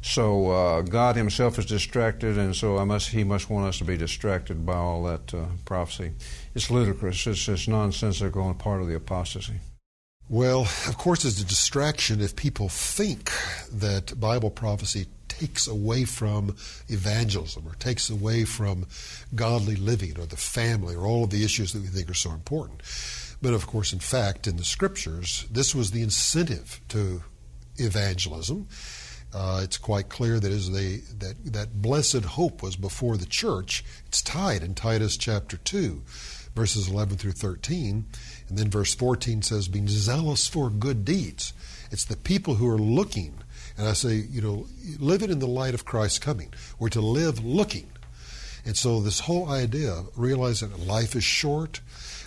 So 0.00 0.50
uh, 0.50 0.82
God 0.82 1.14
Himself 1.14 1.58
is 1.60 1.66
distracted, 1.66 2.36
and 2.36 2.54
so 2.54 2.84
must, 2.84 3.10
He 3.10 3.22
must 3.22 3.48
want 3.48 3.66
us 3.66 3.78
to 3.78 3.84
be 3.84 3.96
distracted 3.96 4.66
by 4.66 4.74
all 4.74 5.04
that 5.04 5.32
uh, 5.32 5.44
prophecy. 5.64 6.12
It's 6.54 6.70
ludicrous. 6.70 7.24
It's 7.26 7.44
just 7.44 7.68
nonsensical 7.68 8.48
and 8.48 8.58
part 8.58 8.80
of 8.80 8.88
the 8.88 8.96
apostasy. 8.96 9.60
Well, 10.28 10.62
of 10.62 10.96
course, 10.98 11.24
it's 11.24 11.40
a 11.40 11.44
distraction 11.44 12.20
if 12.20 12.34
people 12.34 12.68
think 12.68 13.30
that 13.70 14.18
Bible 14.18 14.50
prophecy 14.50 15.06
takes 15.28 15.66
away 15.66 16.04
from 16.04 16.56
evangelism 16.88 17.66
or 17.66 17.74
takes 17.74 18.10
away 18.10 18.44
from 18.44 18.86
godly 19.34 19.76
living 19.76 20.18
or 20.18 20.26
the 20.26 20.36
family 20.36 20.94
or 20.94 21.06
all 21.06 21.24
of 21.24 21.30
the 21.30 21.44
issues 21.44 21.72
that 21.72 21.82
we 21.82 21.88
think 21.88 22.10
are 22.10 22.14
so 22.14 22.30
important. 22.30 22.80
But 23.42 23.54
of 23.54 23.66
course, 23.66 23.92
in 23.92 23.98
fact, 23.98 24.46
in 24.46 24.56
the 24.56 24.64
scriptures, 24.64 25.46
this 25.50 25.74
was 25.74 25.90
the 25.90 26.02
incentive 26.02 26.80
to 26.88 27.22
evangelism. 27.76 28.68
Uh, 29.34 29.62
it's 29.64 29.78
quite 29.78 30.08
clear 30.08 30.38
that 30.38 30.52
as 30.52 30.70
they 30.70 30.98
that 31.18 31.34
that 31.44 31.82
blessed 31.82 32.24
hope 32.24 32.62
was 32.62 32.76
before 32.76 33.16
the 33.16 33.26
church. 33.26 33.82
It's 34.06 34.22
tied 34.22 34.62
in 34.62 34.74
Titus 34.74 35.16
chapter 35.16 35.56
two, 35.56 36.02
verses 36.54 36.88
eleven 36.88 37.16
through 37.16 37.32
thirteen, 37.32 38.04
and 38.48 38.58
then 38.58 38.70
verse 38.70 38.94
fourteen 38.94 39.42
says, 39.42 39.68
"Being 39.68 39.88
zealous 39.88 40.46
for 40.46 40.70
good 40.70 41.04
deeds." 41.04 41.54
It's 41.90 42.04
the 42.04 42.16
people 42.16 42.54
who 42.54 42.68
are 42.68 42.78
looking, 42.78 43.38
and 43.76 43.88
I 43.88 43.94
say, 43.94 44.16
you 44.16 44.40
know, 44.40 44.66
living 44.98 45.30
in 45.30 45.40
the 45.40 45.46
light 45.46 45.74
of 45.74 45.84
Christ's 45.84 46.18
coming. 46.18 46.52
We're 46.78 46.90
to 46.90 47.00
live 47.00 47.42
looking, 47.42 47.90
and 48.66 48.76
so 48.76 49.00
this 49.00 49.20
whole 49.20 49.48
idea, 49.48 50.04
realizing 50.14 50.70
that 50.70 50.86
life 50.86 51.16
is 51.16 51.24
short, 51.24 51.80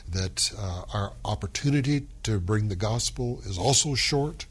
that 0.09 0.51
uh, 0.57 0.83
our 0.93 1.13
opportunity 1.23 2.07
to 2.23 2.39
bring 2.39 2.69
the 2.69 2.75
gospel 2.75 3.41
is 3.45 3.57
also 3.57 3.95
short, 3.95 4.45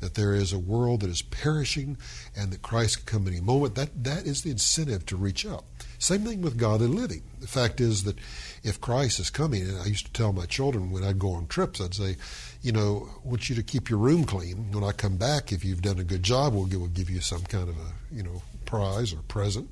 that 0.00 0.14
there 0.14 0.34
is 0.34 0.52
a 0.52 0.58
world 0.58 1.00
that 1.00 1.10
is 1.10 1.22
perishing, 1.22 1.96
and 2.36 2.52
that 2.52 2.62
Christ 2.62 3.06
can 3.06 3.20
come 3.20 3.28
any 3.28 3.40
moment. 3.40 3.74
That, 3.74 4.04
that 4.04 4.26
is 4.26 4.42
the 4.42 4.50
incentive 4.50 5.06
to 5.06 5.16
reach 5.16 5.46
out. 5.46 5.64
Same 5.98 6.20
thing 6.20 6.42
with 6.42 6.56
God 6.56 6.78
godly 6.78 6.86
living. 6.86 7.22
The 7.40 7.48
fact 7.48 7.80
is 7.80 8.04
that 8.04 8.18
if 8.62 8.80
Christ 8.80 9.18
is 9.18 9.30
coming, 9.30 9.62
and 9.62 9.80
I 9.80 9.86
used 9.86 10.06
to 10.06 10.12
tell 10.12 10.32
my 10.32 10.46
children 10.46 10.90
when 10.90 11.02
I'd 11.02 11.18
go 11.18 11.32
on 11.32 11.46
trips, 11.46 11.80
I'd 11.80 11.94
say, 11.94 12.16
you 12.62 12.72
know, 12.72 13.08
I 13.24 13.28
want 13.28 13.48
you 13.48 13.56
to 13.56 13.62
keep 13.62 13.90
your 13.90 13.98
room 13.98 14.24
clean. 14.24 14.70
When 14.72 14.84
I 14.84 14.92
come 14.92 15.16
back, 15.16 15.50
if 15.50 15.64
you've 15.64 15.82
done 15.82 15.98
a 15.98 16.04
good 16.04 16.22
job, 16.22 16.54
we'll 16.54 16.66
give, 16.66 16.80
we'll 16.80 16.90
give 16.90 17.10
you 17.10 17.20
some 17.20 17.42
kind 17.42 17.68
of 17.68 17.76
a, 17.76 18.14
you 18.14 18.22
know, 18.22 18.42
prize 18.64 19.12
or 19.12 19.18
present. 19.28 19.70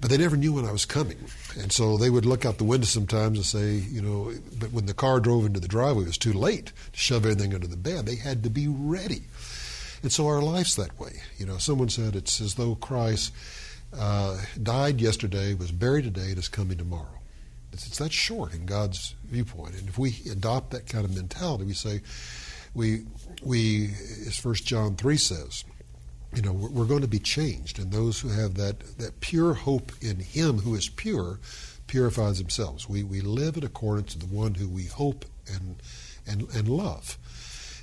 But 0.00 0.10
they 0.10 0.16
never 0.18 0.36
knew 0.36 0.52
when 0.52 0.64
I 0.64 0.72
was 0.72 0.84
coming. 0.84 1.18
And 1.58 1.72
so 1.72 1.96
they 1.96 2.10
would 2.10 2.24
look 2.24 2.44
out 2.44 2.58
the 2.58 2.64
window 2.64 2.86
sometimes 2.86 3.38
and 3.38 3.46
say, 3.46 3.74
you 3.90 4.00
know, 4.00 4.32
but 4.58 4.72
when 4.72 4.86
the 4.86 4.94
car 4.94 5.18
drove 5.18 5.44
into 5.44 5.60
the 5.60 5.68
driveway, 5.68 6.04
it 6.04 6.08
was 6.08 6.18
too 6.18 6.32
late 6.32 6.66
to 6.92 6.98
shove 6.98 7.24
everything 7.24 7.54
under 7.54 7.66
the 7.66 7.76
bed. 7.76 8.06
They 8.06 8.16
had 8.16 8.44
to 8.44 8.50
be 8.50 8.68
ready. 8.68 9.22
And 10.02 10.12
so 10.12 10.28
our 10.28 10.40
life's 10.40 10.76
that 10.76 10.98
way. 11.00 11.20
You 11.38 11.46
know, 11.46 11.58
someone 11.58 11.88
said 11.88 12.14
it's 12.14 12.40
as 12.40 12.54
though 12.54 12.76
Christ 12.76 13.32
uh, 13.96 14.38
died 14.62 15.00
yesterday, 15.00 15.54
was 15.54 15.72
buried 15.72 16.04
today, 16.04 16.28
and 16.28 16.38
is 16.38 16.48
coming 16.48 16.78
tomorrow. 16.78 17.18
It's, 17.72 17.86
it's 17.86 17.98
that 17.98 18.12
short 18.12 18.54
in 18.54 18.66
God's 18.66 19.14
viewpoint. 19.24 19.74
And 19.74 19.88
if 19.88 19.98
we 19.98 20.16
adopt 20.30 20.70
that 20.70 20.86
kind 20.86 21.04
of 21.04 21.14
mentality, 21.14 21.64
we 21.64 21.74
say, 21.74 22.02
we, 22.74 23.02
we 23.42 23.86
as 24.26 24.38
First 24.38 24.64
John 24.64 24.94
3 24.94 25.16
says, 25.16 25.64
you 26.34 26.42
know, 26.42 26.52
we're, 26.52 26.70
we're 26.70 26.84
going 26.84 27.02
to 27.02 27.08
be 27.08 27.18
changed. 27.18 27.78
And 27.78 27.92
those 27.92 28.20
who 28.20 28.28
have 28.28 28.54
that, 28.54 28.80
that 28.98 29.20
pure 29.20 29.54
hope 29.54 29.92
in 30.00 30.20
Him 30.20 30.58
who 30.58 30.74
is 30.74 30.88
pure 30.88 31.38
purifies 31.86 32.38
themselves. 32.38 32.88
We, 32.88 33.02
we 33.02 33.20
live 33.20 33.56
in 33.56 33.64
accordance 33.64 34.12
to 34.12 34.18
the 34.18 34.26
one 34.26 34.54
who 34.54 34.68
we 34.68 34.84
hope 34.84 35.24
and, 35.52 35.82
and, 36.26 36.48
and 36.54 36.68
love. 36.68 37.18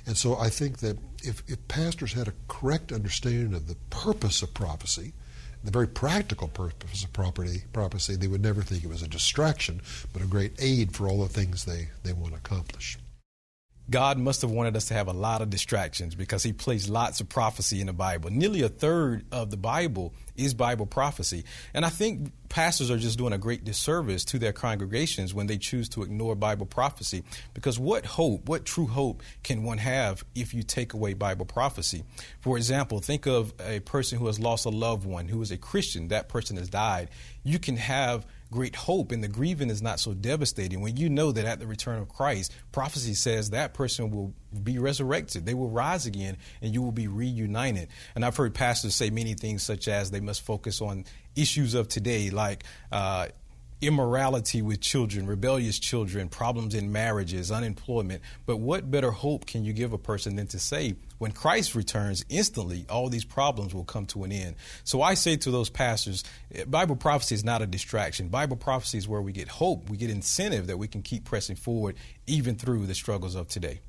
And 0.06 0.16
so 0.16 0.36
I 0.36 0.48
think 0.48 0.78
that 0.78 0.98
if, 1.22 1.42
if 1.48 1.66
pastors 1.66 2.12
had 2.12 2.28
a 2.28 2.34
correct 2.46 2.92
understanding 2.92 3.54
of 3.54 3.66
the 3.66 3.74
purpose 3.90 4.42
of 4.42 4.54
prophecy, 4.54 5.12
the 5.64 5.72
very 5.72 5.88
practical 5.88 6.46
purpose 6.46 7.02
of 7.02 7.12
property, 7.12 7.64
prophecy, 7.72 8.14
they 8.14 8.28
would 8.28 8.42
never 8.42 8.62
think 8.62 8.84
it 8.84 8.88
was 8.88 9.02
a 9.02 9.08
distraction, 9.08 9.82
but 10.12 10.22
a 10.22 10.26
great 10.26 10.52
aid 10.60 10.94
for 10.94 11.08
all 11.08 11.22
the 11.22 11.28
things 11.28 11.64
they, 11.64 11.88
they 12.04 12.12
want 12.12 12.32
to 12.32 12.38
accomplish. 12.38 12.98
God 13.88 14.18
must 14.18 14.42
have 14.42 14.50
wanted 14.50 14.76
us 14.76 14.86
to 14.86 14.94
have 14.94 15.06
a 15.06 15.12
lot 15.12 15.42
of 15.42 15.50
distractions 15.50 16.14
because 16.14 16.42
He 16.42 16.52
placed 16.52 16.88
lots 16.88 17.20
of 17.20 17.28
prophecy 17.28 17.80
in 17.80 17.86
the 17.86 17.92
Bible. 17.92 18.30
Nearly 18.30 18.62
a 18.62 18.68
third 18.68 19.24
of 19.30 19.50
the 19.50 19.56
Bible 19.56 20.12
is 20.36 20.54
Bible 20.54 20.86
prophecy. 20.86 21.44
And 21.72 21.84
I 21.84 21.88
think 21.88 22.32
pastors 22.48 22.90
are 22.90 22.98
just 22.98 23.16
doing 23.16 23.32
a 23.32 23.38
great 23.38 23.64
disservice 23.64 24.24
to 24.26 24.38
their 24.38 24.52
congregations 24.52 25.32
when 25.32 25.46
they 25.46 25.56
choose 25.56 25.88
to 25.90 26.02
ignore 26.02 26.34
Bible 26.34 26.66
prophecy. 26.66 27.22
Because 27.54 27.78
what 27.78 28.04
hope, 28.04 28.48
what 28.48 28.64
true 28.64 28.86
hope 28.86 29.22
can 29.44 29.62
one 29.62 29.78
have 29.78 30.24
if 30.34 30.52
you 30.52 30.62
take 30.62 30.92
away 30.92 31.14
Bible 31.14 31.46
prophecy? 31.46 32.04
For 32.40 32.56
example, 32.56 32.98
think 32.98 33.26
of 33.26 33.54
a 33.60 33.80
person 33.80 34.18
who 34.18 34.26
has 34.26 34.40
lost 34.40 34.66
a 34.66 34.70
loved 34.70 35.06
one 35.06 35.28
who 35.28 35.40
is 35.42 35.52
a 35.52 35.56
Christian, 35.56 36.08
that 36.08 36.28
person 36.28 36.56
has 36.56 36.68
died. 36.68 37.08
You 37.44 37.58
can 37.58 37.76
have 37.76 38.26
great 38.50 38.76
hope 38.76 39.12
and 39.12 39.22
the 39.22 39.28
grieving 39.28 39.70
is 39.70 39.82
not 39.82 40.00
so 40.00 40.14
devastating 40.14 40.80
when 40.80 40.96
you 40.96 41.08
know 41.08 41.32
that 41.32 41.44
at 41.44 41.58
the 41.58 41.66
return 41.66 41.98
of 41.98 42.08
Christ, 42.08 42.52
prophecy 42.72 43.14
says 43.14 43.50
that 43.50 43.74
person 43.74 44.10
will 44.10 44.34
be 44.62 44.78
resurrected. 44.78 45.44
They 45.44 45.54
will 45.54 45.70
rise 45.70 46.06
again 46.06 46.36
and 46.62 46.72
you 46.72 46.82
will 46.82 46.92
be 46.92 47.08
reunited. 47.08 47.88
And 48.14 48.24
I've 48.24 48.36
heard 48.36 48.54
pastors 48.54 48.94
say 48.94 49.10
many 49.10 49.34
things 49.34 49.62
such 49.62 49.88
as 49.88 50.10
they 50.10 50.20
must 50.20 50.42
focus 50.42 50.80
on 50.80 51.04
issues 51.34 51.74
of 51.74 51.88
today 51.88 52.30
like 52.30 52.64
uh, 52.92 53.28
immorality 53.80 54.62
with 54.62 54.80
children, 54.80 55.26
rebellious 55.26 55.78
children, 55.78 56.28
problems 56.28 56.74
in 56.74 56.90
marriages, 56.90 57.50
unemployment. 57.50 58.22
But 58.46 58.58
what 58.58 58.90
better 58.90 59.10
hope 59.10 59.46
can 59.46 59.64
you 59.64 59.72
give 59.72 59.92
a 59.92 59.98
person 59.98 60.36
than 60.36 60.46
to 60.48 60.58
say, 60.58 60.96
when 61.18 61.32
Christ 61.32 61.74
returns, 61.74 62.24
instantly 62.28 62.86
all 62.88 63.08
these 63.08 63.24
problems 63.24 63.74
will 63.74 63.84
come 63.84 64.06
to 64.06 64.24
an 64.24 64.32
end? 64.32 64.56
So 64.84 65.02
I 65.02 65.14
say 65.14 65.36
to 65.36 65.50
those 65.50 65.70
pastors, 65.70 66.24
eh, 66.54 66.64
Bible 66.64 66.96
prophecy 66.96 67.34
is 67.34 67.44
not 67.44 67.62
a 67.62 67.66
distraction. 67.66 68.28
Bible 68.28 68.56
prophecy 68.56 68.98
is 68.98 69.08
where 69.08 69.22
we 69.22 69.32
get 69.32 69.48
hope, 69.48 69.90
we 69.90 69.96
get 69.96 70.10
incentive 70.10 70.66
that 70.68 70.78
we 70.78 70.88
can 70.88 71.02
keep 71.02 71.24
pressing 71.24 71.56
forward 71.56 71.96
even 72.26 72.56
through 72.56 72.86
the 72.86 72.94
struggles 72.94 73.34
of 73.34 73.48
today. 73.48 73.80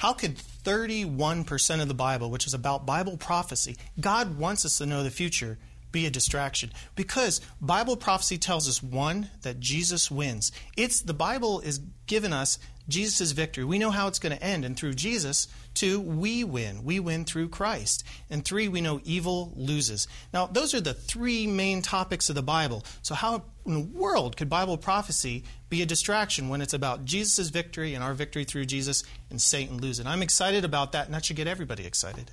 How 0.00 0.14
could 0.14 0.38
31% 0.38 1.82
of 1.82 1.88
the 1.88 1.92
Bible, 1.92 2.30
which 2.30 2.46
is 2.46 2.54
about 2.54 2.86
Bible 2.86 3.18
prophecy, 3.18 3.76
God 4.00 4.38
wants 4.38 4.64
us 4.64 4.78
to 4.78 4.86
know 4.86 5.02
the 5.02 5.10
future, 5.10 5.58
be 5.92 6.06
a 6.06 6.10
distraction. 6.10 6.72
Because 6.94 7.40
bible 7.60 7.96
prophecy 7.96 8.38
tells 8.38 8.68
us 8.68 8.82
one 8.82 9.30
that 9.42 9.60
jesus 9.60 10.10
wins. 10.10 10.52
It's 10.76 11.00
the 11.00 11.14
bible 11.14 11.60
is 11.60 11.80
giving 12.06 12.32
us 12.32 12.58
jesus' 12.88 13.32
victory. 13.32 13.64
We 13.64 13.78
know 13.78 13.90
how 13.90 14.08
it's 14.08 14.18
going 14.18 14.36
to 14.36 14.42
end 14.42 14.64
and 14.64 14.76
through 14.76 14.94
jesus 14.94 15.48
two 15.74 16.00
we 16.00 16.44
win. 16.44 16.84
We 16.84 17.00
win 17.00 17.24
through 17.24 17.48
christ. 17.48 18.04
And 18.28 18.44
three 18.44 18.68
we 18.68 18.80
know 18.80 19.00
evil 19.04 19.52
loses. 19.56 20.08
Now 20.32 20.46
those 20.46 20.74
are 20.74 20.80
the 20.80 20.94
three 20.94 21.46
main 21.46 21.82
topics 21.82 22.28
of 22.28 22.34
the 22.34 22.42
bible. 22.42 22.84
So 23.02 23.14
how 23.14 23.44
in 23.66 23.74
the 23.74 23.80
world 23.80 24.36
could 24.36 24.48
bible 24.48 24.78
prophecy 24.78 25.44
be 25.68 25.82
a 25.82 25.86
distraction 25.86 26.48
when 26.48 26.60
it's 26.60 26.74
about 26.74 27.04
jesus' 27.04 27.50
victory 27.50 27.94
and 27.94 28.02
our 28.02 28.14
victory 28.14 28.44
through 28.44 28.64
jesus 28.66 29.04
and 29.30 29.40
satan 29.40 29.78
losing? 29.78 30.06
I'm 30.06 30.22
excited 30.22 30.64
about 30.64 30.92
that 30.92 31.06
and 31.06 31.14
that 31.14 31.24
should 31.24 31.36
get 31.36 31.46
everybody 31.46 31.86
excited 31.86 32.30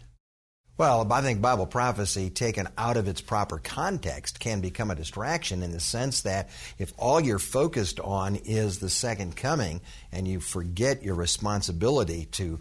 well, 0.78 1.12
I 1.12 1.22
think 1.22 1.42
Bible 1.42 1.66
prophecy 1.66 2.30
taken 2.30 2.68
out 2.78 2.98
of 2.98 3.08
its 3.08 3.22
proper 3.22 3.58
context 3.58 4.40
can 4.40 4.62
become 4.62 4.92
a 4.92 4.96
distraction 4.96 5.64
in 5.64 5.72
the 5.72 5.80
sense 5.80 6.22
that 6.22 6.50
if 6.78 6.94
all 6.98 7.20
you're 7.20 7.40
focused 7.40 8.00
on 8.00 8.36
is 8.36 8.80
the 8.80 8.90
second 8.90 9.36
coming 9.36 9.82
and 10.12 10.28
you 10.28 10.40
forget 10.40 11.02
your 11.02 11.16
responsibility 11.16 12.26
to 12.34 12.60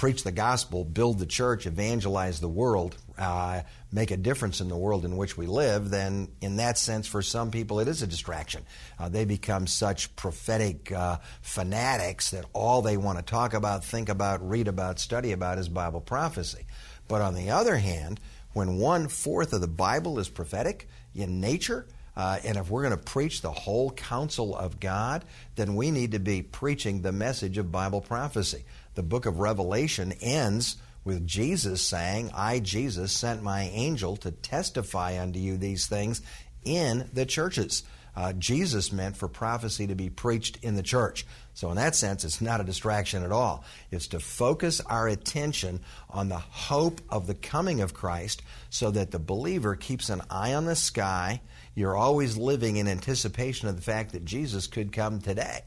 preach 0.00 0.22
the 0.24 0.32
gospel, 0.32 0.82
build 0.82 1.18
the 1.18 1.26
church, 1.26 1.66
evangelize 1.66 2.40
the 2.40 2.48
world, 2.48 2.96
uh, 3.18 3.60
make 3.92 4.10
a 4.10 4.16
difference 4.16 4.62
in 4.62 4.68
the 4.68 4.76
world 4.76 5.04
in 5.04 5.14
which 5.18 5.36
we 5.36 5.44
live, 5.46 5.90
then 5.90 6.26
in 6.40 6.56
that 6.56 6.78
sense, 6.78 7.06
for 7.06 7.20
some 7.20 7.50
people, 7.50 7.80
it 7.80 7.88
is 7.88 8.00
a 8.00 8.06
distraction. 8.06 8.64
Uh, 8.98 9.10
they 9.10 9.26
become 9.26 9.66
such 9.66 10.16
prophetic 10.16 10.90
uh, 10.90 11.18
fanatics 11.42 12.30
that 12.30 12.46
all 12.54 12.80
they 12.80 12.96
want 12.96 13.18
to 13.18 13.24
talk 13.24 13.52
about, 13.52 13.84
think 13.84 14.08
about, 14.08 14.48
read 14.48 14.68
about, 14.68 14.98
study 14.98 15.32
about 15.32 15.58
is 15.58 15.68
Bible 15.68 16.00
prophecy. 16.00 16.64
But 17.10 17.22
on 17.22 17.34
the 17.34 17.50
other 17.50 17.76
hand, 17.76 18.20
when 18.52 18.78
one 18.78 19.08
fourth 19.08 19.52
of 19.52 19.60
the 19.60 19.66
Bible 19.66 20.20
is 20.20 20.28
prophetic 20.28 20.88
in 21.12 21.40
nature, 21.40 21.88
uh, 22.16 22.38
and 22.44 22.56
if 22.56 22.70
we're 22.70 22.84
going 22.84 22.96
to 22.96 23.04
preach 23.04 23.42
the 23.42 23.50
whole 23.50 23.90
counsel 23.90 24.56
of 24.56 24.78
God, 24.78 25.24
then 25.56 25.74
we 25.74 25.90
need 25.90 26.12
to 26.12 26.20
be 26.20 26.40
preaching 26.40 27.02
the 27.02 27.10
message 27.10 27.58
of 27.58 27.72
Bible 27.72 28.00
prophecy. 28.00 28.64
The 28.94 29.02
book 29.02 29.26
of 29.26 29.40
Revelation 29.40 30.12
ends 30.20 30.76
with 31.02 31.26
Jesus 31.26 31.82
saying, 31.82 32.30
I, 32.32 32.60
Jesus, 32.60 33.10
sent 33.10 33.42
my 33.42 33.64
angel 33.64 34.16
to 34.18 34.30
testify 34.30 35.20
unto 35.20 35.40
you 35.40 35.56
these 35.56 35.88
things 35.88 36.22
in 36.64 37.10
the 37.12 37.26
churches. 37.26 37.82
Uh, 38.14 38.32
Jesus 38.32 38.92
meant 38.92 39.16
for 39.16 39.28
prophecy 39.28 39.86
to 39.86 39.94
be 39.94 40.10
preached 40.10 40.58
in 40.62 40.74
the 40.74 40.82
church. 40.82 41.26
So, 41.54 41.70
in 41.70 41.76
that 41.76 41.94
sense, 41.94 42.24
it's 42.24 42.40
not 42.40 42.60
a 42.60 42.64
distraction 42.64 43.22
at 43.22 43.32
all. 43.32 43.64
It's 43.90 44.08
to 44.08 44.20
focus 44.20 44.80
our 44.80 45.08
attention 45.08 45.80
on 46.08 46.28
the 46.28 46.38
hope 46.38 47.00
of 47.08 47.26
the 47.26 47.34
coming 47.34 47.80
of 47.80 47.94
Christ 47.94 48.42
so 48.70 48.90
that 48.90 49.10
the 49.10 49.18
believer 49.18 49.76
keeps 49.76 50.10
an 50.10 50.22
eye 50.30 50.54
on 50.54 50.64
the 50.64 50.76
sky. 50.76 51.40
You're 51.74 51.96
always 51.96 52.36
living 52.36 52.76
in 52.76 52.88
anticipation 52.88 53.68
of 53.68 53.76
the 53.76 53.82
fact 53.82 54.12
that 54.12 54.24
Jesus 54.24 54.66
could 54.66 54.92
come 54.92 55.20
today. 55.20 55.62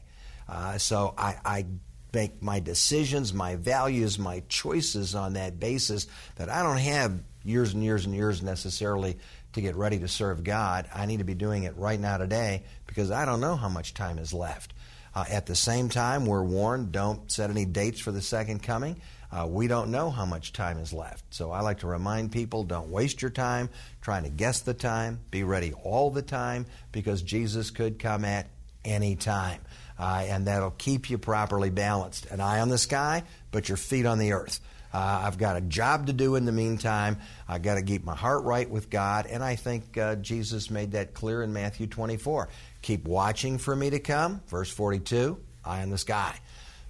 Uh, 0.48 0.78
so, 0.78 1.14
I, 1.16 1.36
I 1.44 1.66
make 2.12 2.42
my 2.42 2.60
decisions, 2.60 3.34
my 3.34 3.56
values, 3.56 4.18
my 4.18 4.42
choices 4.48 5.14
on 5.14 5.32
that 5.34 5.58
basis 5.58 6.06
that 6.36 6.48
I 6.48 6.62
don't 6.62 6.78
have 6.78 7.20
years 7.44 7.74
and 7.74 7.84
years 7.84 8.06
and 8.06 8.14
years 8.14 8.42
necessarily 8.42 9.18
to 9.54 9.60
get 9.60 9.76
ready 9.76 9.98
to 10.00 10.08
serve 10.08 10.44
God. 10.44 10.86
I 10.94 11.06
need 11.06 11.18
to 11.18 11.24
be 11.24 11.34
doing 11.34 11.64
it 11.64 11.76
right 11.76 11.98
now 11.98 12.18
today 12.18 12.64
because 12.86 13.10
I 13.10 13.24
don't 13.24 13.40
know 13.40 13.56
how 13.56 13.68
much 13.68 13.94
time 13.94 14.18
is 14.18 14.32
left. 14.32 14.74
Uh, 15.14 15.24
at 15.30 15.46
the 15.46 15.54
same 15.54 15.88
time, 15.88 16.26
we're 16.26 16.42
warned 16.42 16.92
don't 16.92 17.30
set 17.30 17.50
any 17.50 17.64
dates 17.64 18.00
for 18.00 18.10
the 18.10 18.20
second 18.20 18.62
coming. 18.62 19.00
Uh, 19.30 19.46
we 19.46 19.66
don't 19.66 19.90
know 19.90 20.10
how 20.10 20.24
much 20.24 20.52
time 20.52 20.78
is 20.78 20.92
left. 20.92 21.24
So 21.30 21.50
I 21.50 21.60
like 21.60 21.80
to 21.80 21.86
remind 21.86 22.30
people 22.30 22.64
don't 22.64 22.90
waste 22.90 23.22
your 23.22 23.30
time 23.30 23.68
trying 24.00 24.24
to 24.24 24.28
guess 24.28 24.60
the 24.60 24.74
time. 24.74 25.20
Be 25.30 25.42
ready 25.42 25.72
all 25.72 26.10
the 26.10 26.22
time 26.22 26.66
because 26.92 27.22
Jesus 27.22 27.70
could 27.70 27.98
come 27.98 28.24
at 28.24 28.48
any 28.84 29.16
time. 29.16 29.60
Uh, 29.98 30.24
and 30.28 30.46
that'll 30.46 30.70
keep 30.72 31.10
you 31.10 31.18
properly 31.18 31.70
balanced. 31.70 32.26
An 32.26 32.40
eye 32.40 32.60
on 32.60 32.68
the 32.68 32.78
sky, 32.78 33.22
but 33.50 33.68
your 33.68 33.76
feet 33.76 34.06
on 34.06 34.18
the 34.18 34.32
earth. 34.32 34.60
Uh, 34.94 35.22
I've 35.24 35.38
got 35.38 35.56
a 35.56 35.60
job 35.60 36.06
to 36.06 36.12
do 36.12 36.36
in 36.36 36.44
the 36.44 36.52
meantime. 36.52 37.18
I've 37.48 37.62
got 37.62 37.74
to 37.74 37.82
keep 37.82 38.04
my 38.04 38.14
heart 38.14 38.44
right 38.44 38.70
with 38.70 38.90
God. 38.90 39.26
And 39.26 39.42
I 39.42 39.56
think 39.56 39.98
uh, 39.98 40.14
Jesus 40.14 40.70
made 40.70 40.92
that 40.92 41.14
clear 41.14 41.42
in 41.42 41.52
Matthew 41.52 41.88
24. 41.88 42.48
Keep 42.80 43.08
watching 43.08 43.58
for 43.58 43.74
me 43.74 43.90
to 43.90 43.98
come. 43.98 44.40
Verse 44.46 44.70
42, 44.70 45.36
eye 45.64 45.82
in 45.82 45.90
the 45.90 45.98
sky. 45.98 46.38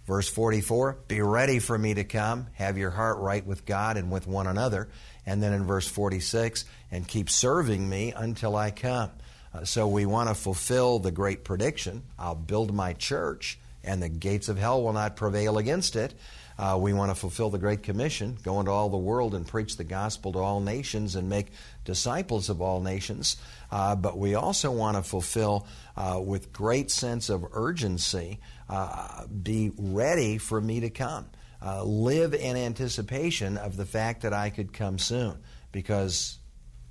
Verse 0.06 0.28
44, 0.28 0.98
be 1.08 1.22
ready 1.22 1.58
for 1.58 1.78
me 1.78 1.94
to 1.94 2.04
come. 2.04 2.48
Have 2.52 2.76
your 2.76 2.90
heart 2.90 3.20
right 3.20 3.46
with 3.46 3.64
God 3.64 3.96
and 3.96 4.10
with 4.10 4.26
one 4.26 4.46
another. 4.46 4.90
And 5.24 5.42
then 5.42 5.54
in 5.54 5.64
verse 5.64 5.88
46, 5.88 6.66
and 6.90 7.08
keep 7.08 7.30
serving 7.30 7.88
me 7.88 8.12
until 8.14 8.54
I 8.54 8.70
come. 8.70 9.12
Uh, 9.54 9.64
so 9.64 9.88
we 9.88 10.04
want 10.04 10.28
to 10.28 10.34
fulfill 10.34 10.98
the 10.98 11.10
great 11.10 11.42
prediction 11.42 12.02
I'll 12.18 12.34
build 12.34 12.74
my 12.74 12.92
church, 12.92 13.58
and 13.82 14.02
the 14.02 14.10
gates 14.10 14.50
of 14.50 14.58
hell 14.58 14.82
will 14.82 14.92
not 14.92 15.16
prevail 15.16 15.56
against 15.56 15.96
it. 15.96 16.12
Uh, 16.58 16.78
we 16.80 16.92
want 16.92 17.10
to 17.10 17.14
fulfill 17.14 17.50
the 17.50 17.58
Great 17.58 17.82
Commission, 17.82 18.38
go 18.42 18.60
into 18.60 18.70
all 18.70 18.88
the 18.88 18.96
world 18.96 19.34
and 19.34 19.46
preach 19.46 19.76
the 19.76 19.84
gospel 19.84 20.32
to 20.32 20.38
all 20.38 20.60
nations 20.60 21.16
and 21.16 21.28
make 21.28 21.48
disciples 21.84 22.48
of 22.48 22.62
all 22.62 22.80
nations. 22.80 23.36
Uh, 23.72 23.96
but 23.96 24.16
we 24.16 24.36
also 24.36 24.70
want 24.70 24.96
to 24.96 25.02
fulfill 25.02 25.66
uh, 25.96 26.20
with 26.24 26.52
great 26.52 26.90
sense 26.90 27.28
of 27.28 27.44
urgency 27.52 28.38
uh, 28.68 29.26
be 29.26 29.72
ready 29.76 30.38
for 30.38 30.60
me 30.60 30.80
to 30.80 30.90
come. 30.90 31.26
Uh, 31.60 31.82
live 31.82 32.34
in 32.34 32.56
anticipation 32.56 33.56
of 33.56 33.76
the 33.76 33.86
fact 33.86 34.22
that 34.22 34.32
I 34.32 34.50
could 34.50 34.72
come 34.72 34.98
soon. 34.98 35.38
Because 35.72 36.38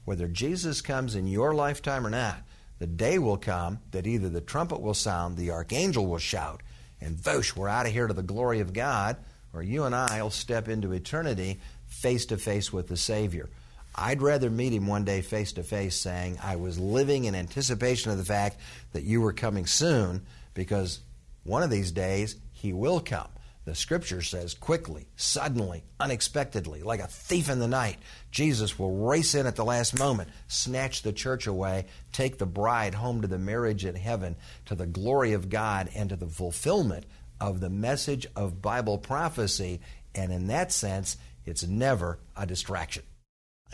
Whether 0.05 0.27
Jesus 0.27 0.81
comes 0.81 1.15
in 1.15 1.27
your 1.27 1.53
lifetime 1.53 2.05
or 2.05 2.09
not, 2.09 2.41
the 2.79 2.87
day 2.87 3.19
will 3.19 3.37
come 3.37 3.79
that 3.91 4.07
either 4.07 4.29
the 4.29 4.41
trumpet 4.41 4.81
will 4.81 4.93
sound, 4.93 5.37
the 5.37 5.51
archangel 5.51 6.07
will 6.07 6.17
shout, 6.17 6.61
and 6.99 7.15
voosh, 7.15 7.55
we're 7.55 7.69
out 7.69 7.85
of 7.85 7.93
here 7.93 8.07
to 8.07 8.13
the 8.13 8.23
glory 8.23 8.59
of 8.59 8.73
God, 8.73 9.17
or 9.53 9.61
you 9.61 9.83
and 9.83 9.95
I 9.95 10.21
will 10.21 10.31
step 10.31 10.67
into 10.67 10.91
eternity 10.91 11.61
face 11.85 12.25
to 12.27 12.37
face 12.37 12.73
with 12.73 12.87
the 12.87 12.97
Savior. 12.97 13.49
I'd 13.95 14.23
rather 14.23 14.49
meet 14.49 14.73
him 14.73 14.87
one 14.87 15.05
day 15.05 15.21
face 15.21 15.53
to 15.53 15.63
face 15.63 15.95
saying, 15.95 16.39
I 16.41 16.55
was 16.55 16.79
living 16.79 17.25
in 17.25 17.35
anticipation 17.35 18.11
of 18.11 18.17
the 18.17 18.25
fact 18.25 18.57
that 18.93 19.03
you 19.03 19.21
were 19.21 19.33
coming 19.33 19.67
soon, 19.67 20.25
because 20.55 20.99
one 21.43 21.61
of 21.61 21.69
these 21.69 21.91
days 21.91 22.35
he 22.51 22.73
will 22.73 22.99
come. 22.99 23.27
The 23.65 23.75
scripture 23.75 24.21
says 24.21 24.55
quickly, 24.55 25.07
suddenly, 25.15 25.83
unexpectedly, 25.97 26.81
like 26.83 26.99
a 26.99 27.07
thief 27.07 27.49
in 27.49 27.59
the 27.59 27.67
night, 27.67 27.97
Jesus 28.29 28.77
will 28.77 29.07
race 29.07 29.35
in 29.35 29.45
at 29.45 29.55
the 29.55 29.63
last 29.63 29.97
moment, 29.97 30.29
snatch 30.47 31.01
the 31.01 31.13
church 31.13 31.47
away, 31.47 31.85
take 32.11 32.39
the 32.39 32.45
bride 32.45 32.93
home 32.93 33.21
to 33.21 33.27
the 33.27 33.37
marriage 33.37 33.85
in 33.85 33.95
heaven, 33.95 34.35
to 34.65 34.75
the 34.75 34.85
glory 34.85 35.31
of 35.31 35.49
God, 35.49 35.89
and 35.95 36.09
to 36.09 36.17
the 36.17 36.27
fulfillment 36.27 37.05
of 37.43 37.59
the 37.59 37.69
message 37.69 38.25
of 38.37 38.61
Bible 38.61 38.97
prophecy. 38.97 39.81
And 40.15 40.31
in 40.31 40.47
that 40.47 40.71
sense, 40.71 41.17
it's 41.45 41.67
never 41.67 42.19
a 42.37 42.45
distraction. 42.45 43.03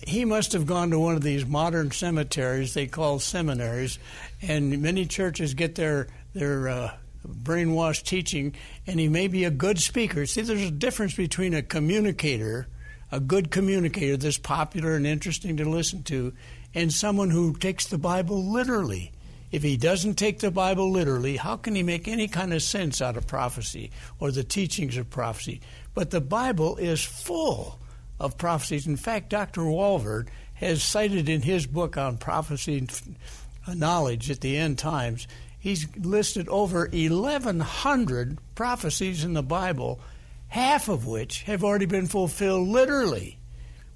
He 0.08 0.26
must 0.26 0.54
have 0.54 0.66
gone 0.66 0.90
to 0.90 1.00
one 1.00 1.16
of 1.16 1.22
these 1.22 1.46
modern 1.46 1.92
cemeteries 1.92 2.74
they 2.74 2.88
call 2.88 3.20
seminaries, 3.20 4.00
and 4.42 4.82
many 4.82 5.06
churches 5.06 5.54
get 5.54 5.76
their 5.76 6.08
their 6.34 6.70
uh, 6.70 6.92
brainwashed 7.28 8.06
teaching, 8.06 8.56
and 8.88 9.00
he 9.00 9.10
may 9.10 9.28
be 9.28 9.44
a 9.44 9.52
good 9.52 9.78
speaker. 9.78 10.26
See, 10.26 10.42
there's 10.42 10.62
a 10.62 10.72
difference 10.72 11.16
between 11.16 11.54
a 11.54 11.62
communicator, 11.62 12.68
a 13.12 13.20
good 13.20 13.52
communicator 13.52 14.16
that's 14.16 14.38
popular 14.38 14.96
and 14.96 15.06
interesting 15.06 15.58
to 15.58 15.70
listen 15.70 16.04
to, 16.04 16.34
and 16.74 16.94
someone 16.94 17.30
who 17.30 17.54
takes 17.54 17.86
the 17.86 17.98
Bible 17.98 18.52
literally. 18.52 19.12
If 19.52 19.64
he 19.64 19.78
doesn't 19.78 20.16
take 20.16 20.40
the 20.40 20.52
Bible 20.52 20.92
literally, 20.92 21.38
how 21.38 21.58
can 21.58 21.76
he 21.76 21.84
make 21.84 22.08
any 22.08 22.28
kind 22.28 22.54
of 22.54 22.62
sense 22.62 23.02
out 23.02 23.18
of 23.18 23.28
prophecy 23.28 23.92
or 24.20 24.32
the 24.32 24.44
teachings 24.44 24.98
of 24.98 25.10
prophecy? 25.10 25.62
But 25.94 26.12
the 26.12 26.22
Bible 26.22 26.78
is 26.78 27.04
full 27.04 27.80
of 28.20 28.38
prophecies. 28.38 28.86
In 28.86 28.96
fact, 28.96 29.30
Dr. 29.30 29.62
Walvoord 29.62 30.28
has 30.56 30.84
cited 30.84 31.30
in 31.30 31.42
his 31.42 31.66
book 31.66 31.98
on 31.98 32.18
prophecy 32.18 32.78
and 32.78 33.80
knowledge 33.80 34.30
at 34.30 34.42
the 34.42 34.58
end 34.58 34.78
times 34.78 35.28
he's 35.60 35.88
listed 35.98 36.48
over 36.50 36.90
1,100 36.92 38.38
prophecies 38.56 39.24
in 39.24 39.34
the 39.34 39.44
Bible, 39.44 40.00
half 40.48 40.88
of 40.88 41.06
which 41.06 41.44
have 41.44 41.64
already 41.64 41.86
been 41.86 42.08
fulfilled 42.08 42.68
literally, 42.68 43.38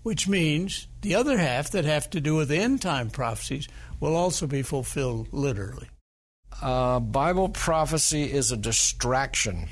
which 0.03 0.27
means 0.27 0.87
the 1.01 1.15
other 1.15 1.37
half 1.37 1.71
that 1.71 1.85
have 1.85 2.09
to 2.09 2.21
do 2.21 2.35
with 2.35 2.51
end 2.51 2.81
time 2.81 3.09
prophecies 3.09 3.67
will 4.03 4.17
also 4.17 4.45
be 4.45 4.61
fulfilled 4.61 5.29
literally. 5.31 5.87
Uh, 6.61 6.99
Bible 6.99 7.47
prophecy 7.47 8.29
is 8.29 8.51
a 8.51 8.57
distraction. 8.57 9.69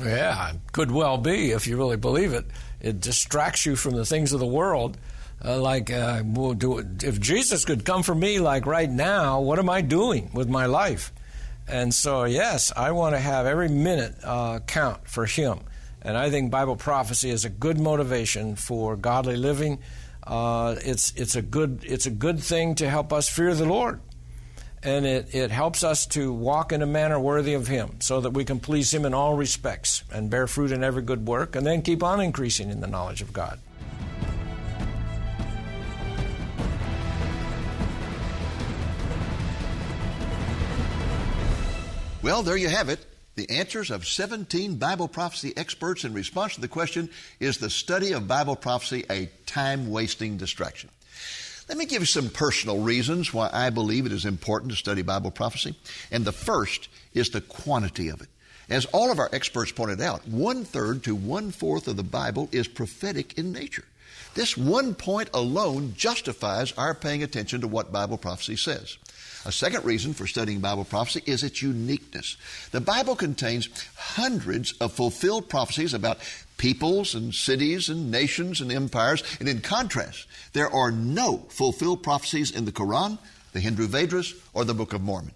Yeah, 0.00 0.54
could 0.72 0.90
well 0.90 1.18
be 1.18 1.50
if 1.50 1.66
you 1.66 1.76
really 1.76 1.98
believe 1.98 2.32
it. 2.32 2.46
It 2.80 3.00
distracts 3.00 3.66
you 3.66 3.76
from 3.76 3.94
the 3.94 4.06
things 4.06 4.32
of 4.32 4.40
the 4.40 4.46
world 4.46 4.96
uh, 5.44 5.60
like, 5.60 5.90
uh, 5.90 6.22
do, 6.22 6.78
if 7.02 7.20
Jesus 7.20 7.66
could 7.66 7.84
come 7.84 8.02
for 8.02 8.14
me 8.14 8.38
like 8.38 8.64
right 8.64 8.90
now, 8.90 9.40
what 9.40 9.58
am 9.58 9.68
I 9.68 9.82
doing 9.82 10.30
with 10.32 10.48
my 10.48 10.64
life? 10.64 11.12
And 11.68 11.92
so, 11.92 12.24
yes, 12.24 12.72
I 12.74 12.92
want 12.92 13.14
to 13.14 13.20
have 13.20 13.44
every 13.44 13.68
minute 13.68 14.14
uh, 14.24 14.60
count 14.60 15.06
for 15.06 15.26
Him. 15.26 15.60
And 16.00 16.16
I 16.16 16.30
think 16.30 16.50
Bible 16.50 16.76
prophecy 16.76 17.28
is 17.28 17.44
a 17.44 17.50
good 17.50 17.78
motivation 17.78 18.56
for 18.56 18.96
godly 18.96 19.36
living. 19.36 19.80
Uh, 20.26 20.76
it's 20.82 21.12
it's 21.16 21.36
a 21.36 21.42
good 21.42 21.80
it's 21.82 22.06
a 22.06 22.10
good 22.10 22.40
thing 22.40 22.74
to 22.76 22.88
help 22.88 23.12
us 23.12 23.28
fear 23.28 23.54
the 23.54 23.66
Lord, 23.66 24.00
and 24.82 25.04
it, 25.04 25.34
it 25.34 25.50
helps 25.50 25.84
us 25.84 26.06
to 26.06 26.32
walk 26.32 26.72
in 26.72 26.80
a 26.80 26.86
manner 26.86 27.20
worthy 27.20 27.52
of 27.52 27.66
Him, 27.66 28.00
so 28.00 28.22
that 28.22 28.30
we 28.30 28.44
can 28.44 28.58
please 28.58 28.92
Him 28.92 29.04
in 29.04 29.12
all 29.12 29.36
respects 29.36 30.02
and 30.10 30.30
bear 30.30 30.46
fruit 30.46 30.72
in 30.72 30.82
every 30.82 31.02
good 31.02 31.26
work, 31.26 31.54
and 31.54 31.66
then 31.66 31.82
keep 31.82 32.02
on 32.02 32.20
increasing 32.20 32.70
in 32.70 32.80
the 32.80 32.86
knowledge 32.86 33.20
of 33.20 33.34
God. 33.34 33.58
Well, 42.22 42.42
there 42.42 42.56
you 42.56 42.68
have 42.68 42.88
it. 42.88 43.04
The 43.36 43.50
answers 43.50 43.90
of 43.90 44.06
17 44.06 44.76
Bible 44.76 45.08
prophecy 45.08 45.52
experts 45.56 46.04
in 46.04 46.14
response 46.14 46.54
to 46.54 46.60
the 46.60 46.68
question 46.68 47.10
Is 47.40 47.58
the 47.58 47.70
study 47.70 48.12
of 48.12 48.28
Bible 48.28 48.56
prophecy 48.56 49.04
a 49.10 49.28
time 49.46 49.90
wasting 49.90 50.36
distraction? 50.36 50.90
Let 51.68 51.78
me 51.78 51.86
give 51.86 52.02
you 52.02 52.06
some 52.06 52.28
personal 52.28 52.80
reasons 52.80 53.32
why 53.32 53.50
I 53.52 53.70
believe 53.70 54.06
it 54.06 54.12
is 54.12 54.26
important 54.26 54.70
to 54.70 54.76
study 54.76 55.02
Bible 55.02 55.30
prophecy. 55.30 55.74
And 56.10 56.24
the 56.24 56.32
first 56.32 56.88
is 57.14 57.30
the 57.30 57.40
quantity 57.40 58.08
of 58.08 58.20
it. 58.20 58.28
As 58.68 58.84
all 58.86 59.10
of 59.10 59.18
our 59.18 59.30
experts 59.32 59.72
pointed 59.72 60.00
out, 60.00 60.26
one 60.28 60.64
third 60.64 61.02
to 61.04 61.14
one 61.14 61.50
fourth 61.50 61.88
of 61.88 61.96
the 61.96 62.02
Bible 62.02 62.48
is 62.52 62.68
prophetic 62.68 63.38
in 63.38 63.52
nature. 63.52 63.84
This 64.34 64.56
one 64.56 64.94
point 64.94 65.30
alone 65.32 65.94
justifies 65.96 66.72
our 66.72 66.94
paying 66.94 67.22
attention 67.22 67.60
to 67.60 67.68
what 67.68 67.92
Bible 67.92 68.18
prophecy 68.18 68.56
says. 68.56 68.98
A 69.46 69.52
second 69.52 69.84
reason 69.84 70.14
for 70.14 70.26
studying 70.26 70.60
Bible 70.60 70.84
prophecy 70.84 71.22
is 71.26 71.42
its 71.42 71.60
uniqueness. 71.60 72.36
The 72.70 72.80
Bible 72.80 73.14
contains 73.14 73.68
hundreds 73.94 74.72
of 74.80 74.92
fulfilled 74.92 75.50
prophecies 75.50 75.92
about 75.92 76.18
peoples 76.56 77.14
and 77.14 77.34
cities 77.34 77.90
and 77.90 78.10
nations 78.10 78.60
and 78.60 78.72
empires, 78.72 79.22
and 79.40 79.48
in 79.48 79.60
contrast, 79.60 80.26
there 80.54 80.70
are 80.70 80.90
no 80.90 81.38
fulfilled 81.50 82.02
prophecies 82.02 82.50
in 82.50 82.64
the 82.64 82.72
Quran, 82.72 83.18
the 83.52 83.60
Hindu 83.60 83.86
Vedas, 83.86 84.34
or 84.54 84.64
the 84.64 84.74
Book 84.74 84.94
of 84.94 85.02
Mormon. 85.02 85.34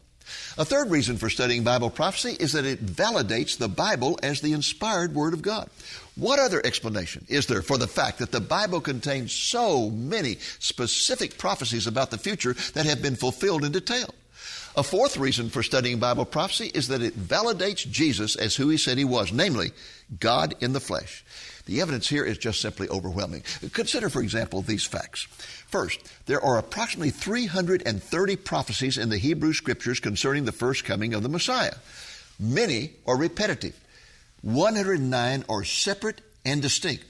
A 0.56 0.64
third 0.64 0.90
reason 0.90 1.16
for 1.16 1.30
studying 1.30 1.64
Bible 1.64 1.90
prophecy 1.90 2.36
is 2.38 2.52
that 2.52 2.64
it 2.64 2.84
validates 2.84 3.56
the 3.56 3.68
Bible 3.68 4.18
as 4.22 4.40
the 4.40 4.52
inspired 4.52 5.14
Word 5.14 5.34
of 5.34 5.42
God. 5.42 5.70
What 6.16 6.38
other 6.38 6.60
explanation 6.64 7.24
is 7.28 7.46
there 7.46 7.62
for 7.62 7.78
the 7.78 7.86
fact 7.86 8.18
that 8.18 8.32
the 8.32 8.40
Bible 8.40 8.80
contains 8.80 9.32
so 9.32 9.88
many 9.90 10.38
specific 10.58 11.38
prophecies 11.38 11.86
about 11.86 12.10
the 12.10 12.18
future 12.18 12.54
that 12.74 12.86
have 12.86 13.00
been 13.00 13.16
fulfilled 13.16 13.64
in 13.64 13.72
detail? 13.72 14.14
A 14.76 14.82
fourth 14.82 15.16
reason 15.16 15.48
for 15.50 15.62
studying 15.62 15.98
Bible 15.98 16.24
prophecy 16.24 16.70
is 16.72 16.88
that 16.88 17.02
it 17.02 17.18
validates 17.18 17.88
Jesus 17.88 18.36
as 18.36 18.54
who 18.54 18.68
he 18.68 18.76
said 18.76 18.98
he 18.98 19.04
was, 19.04 19.32
namely, 19.32 19.72
God 20.20 20.54
in 20.60 20.72
the 20.72 20.80
flesh. 20.80 21.24
The 21.66 21.80
evidence 21.80 22.08
here 22.08 22.24
is 22.24 22.38
just 22.38 22.60
simply 22.60 22.88
overwhelming. 22.88 23.42
Consider, 23.72 24.08
for 24.08 24.22
example, 24.22 24.62
these 24.62 24.86
facts. 24.86 25.26
First, 25.68 26.00
there 26.24 26.42
are 26.42 26.58
approximately 26.58 27.10
330 27.10 28.36
prophecies 28.36 28.96
in 28.96 29.10
the 29.10 29.18
Hebrew 29.18 29.52
Scriptures 29.52 30.00
concerning 30.00 30.46
the 30.46 30.52
first 30.52 30.84
coming 30.86 31.12
of 31.12 31.22
the 31.22 31.28
Messiah. 31.28 31.74
Many 32.40 32.92
are 33.06 33.18
repetitive. 33.18 33.78
109 34.40 35.44
are 35.46 35.64
separate 35.64 36.22
and 36.46 36.62
distinct. 36.62 37.04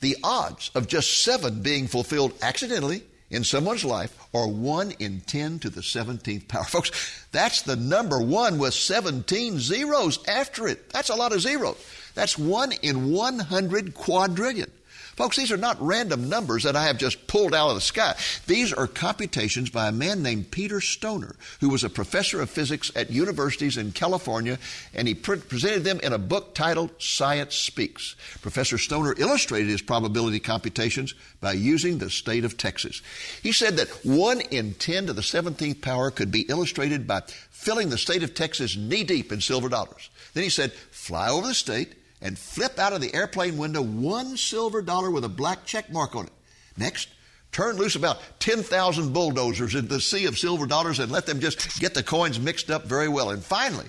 The 0.00 0.16
odds 0.24 0.72
of 0.74 0.88
just 0.88 1.22
seven 1.22 1.62
being 1.62 1.86
fulfilled 1.86 2.32
accidentally 2.42 3.04
in 3.30 3.44
someone's 3.44 3.84
life 3.84 4.16
are 4.34 4.48
1 4.48 4.92
in 4.98 5.20
10 5.20 5.60
to 5.60 5.70
the 5.70 5.82
17th 5.82 6.48
power. 6.48 6.64
Folks, 6.68 6.90
that's 7.30 7.62
the 7.62 7.76
number 7.76 8.20
one 8.20 8.58
with 8.58 8.74
17 8.74 9.60
zeros 9.60 10.18
after 10.26 10.66
it. 10.66 10.90
That's 10.90 11.10
a 11.10 11.14
lot 11.14 11.32
of 11.32 11.42
zeros. 11.42 11.76
That's 12.14 12.36
1 12.36 12.72
in 12.82 13.12
100 13.12 13.94
quadrillion. 13.94 14.72
Folks, 15.16 15.36
these 15.36 15.52
are 15.52 15.56
not 15.56 15.80
random 15.80 16.28
numbers 16.28 16.62
that 16.64 16.76
I 16.76 16.84
have 16.84 16.98
just 16.98 17.26
pulled 17.26 17.54
out 17.54 17.68
of 17.68 17.74
the 17.74 17.80
sky. 17.80 18.14
These 18.46 18.72
are 18.72 18.86
computations 18.86 19.70
by 19.70 19.88
a 19.88 19.92
man 19.92 20.22
named 20.22 20.50
Peter 20.50 20.80
Stoner, 20.80 21.36
who 21.60 21.68
was 21.68 21.84
a 21.84 21.90
professor 21.90 22.40
of 22.40 22.50
physics 22.50 22.90
at 22.94 23.10
universities 23.10 23.76
in 23.76 23.92
California, 23.92 24.58
and 24.94 25.06
he 25.06 25.14
pre- 25.14 25.38
presented 25.38 25.84
them 25.84 26.00
in 26.00 26.12
a 26.12 26.18
book 26.18 26.54
titled 26.54 26.90
Science 26.98 27.54
Speaks. 27.54 28.16
Professor 28.40 28.78
Stoner 28.78 29.14
illustrated 29.18 29.68
his 29.68 29.82
probability 29.82 30.40
computations 30.40 31.14
by 31.40 31.52
using 31.52 31.98
the 31.98 32.10
state 32.10 32.44
of 32.44 32.56
Texas. 32.56 33.02
He 33.42 33.52
said 33.52 33.76
that 33.76 33.88
1 34.04 34.40
in 34.40 34.74
10 34.74 35.06
to 35.06 35.12
the 35.12 35.22
17th 35.22 35.80
power 35.80 36.10
could 36.10 36.30
be 36.30 36.42
illustrated 36.42 37.06
by 37.06 37.22
filling 37.50 37.90
the 37.90 37.98
state 37.98 38.22
of 38.22 38.34
Texas 38.34 38.76
knee 38.76 39.04
deep 39.04 39.32
in 39.32 39.40
silver 39.40 39.68
dollars. 39.68 40.10
Then 40.32 40.44
he 40.44 40.50
said, 40.50 40.72
fly 40.72 41.28
over 41.28 41.48
the 41.48 41.54
state, 41.54 41.94
and 42.22 42.38
flip 42.38 42.78
out 42.78 42.92
of 42.92 43.00
the 43.00 43.14
airplane 43.14 43.56
window 43.56 43.82
one 43.82 44.36
silver 44.36 44.82
dollar 44.82 45.10
with 45.10 45.24
a 45.24 45.28
black 45.28 45.64
check 45.64 45.90
mark 45.90 46.14
on 46.14 46.26
it. 46.26 46.32
Next, 46.76 47.08
turn 47.52 47.76
loose 47.76 47.96
about 47.96 48.18
10,000 48.40 49.12
bulldozers 49.12 49.74
into 49.74 49.88
the 49.88 50.00
sea 50.00 50.26
of 50.26 50.38
silver 50.38 50.66
dollars 50.66 50.98
and 50.98 51.10
let 51.10 51.26
them 51.26 51.40
just 51.40 51.80
get 51.80 51.94
the 51.94 52.02
coins 52.02 52.38
mixed 52.38 52.70
up 52.70 52.84
very 52.84 53.08
well. 53.08 53.30
And 53.30 53.42
finally, 53.42 53.86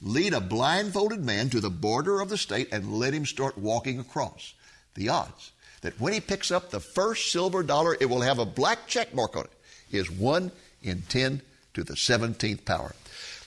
lead 0.00 0.32
a 0.32 0.40
blindfolded 0.40 1.24
man 1.24 1.50
to 1.50 1.60
the 1.60 1.70
border 1.70 2.20
of 2.20 2.28
the 2.28 2.38
state 2.38 2.68
and 2.72 2.98
let 2.98 3.14
him 3.14 3.26
start 3.26 3.58
walking 3.58 3.98
across. 3.98 4.54
The 4.94 5.08
odds 5.08 5.52
that 5.82 6.00
when 6.00 6.12
he 6.12 6.20
picks 6.20 6.50
up 6.50 6.70
the 6.70 6.80
first 6.80 7.32
silver 7.32 7.62
dollar, 7.62 7.96
it 8.00 8.08
will 8.08 8.20
have 8.20 8.38
a 8.38 8.46
black 8.46 8.86
check 8.86 9.14
mark 9.14 9.36
on 9.36 9.44
it 9.44 9.50
is 9.96 10.10
1 10.10 10.50
in 10.82 11.02
10 11.02 11.42
to 11.74 11.84
the 11.84 11.94
17th 11.94 12.64
power. 12.64 12.94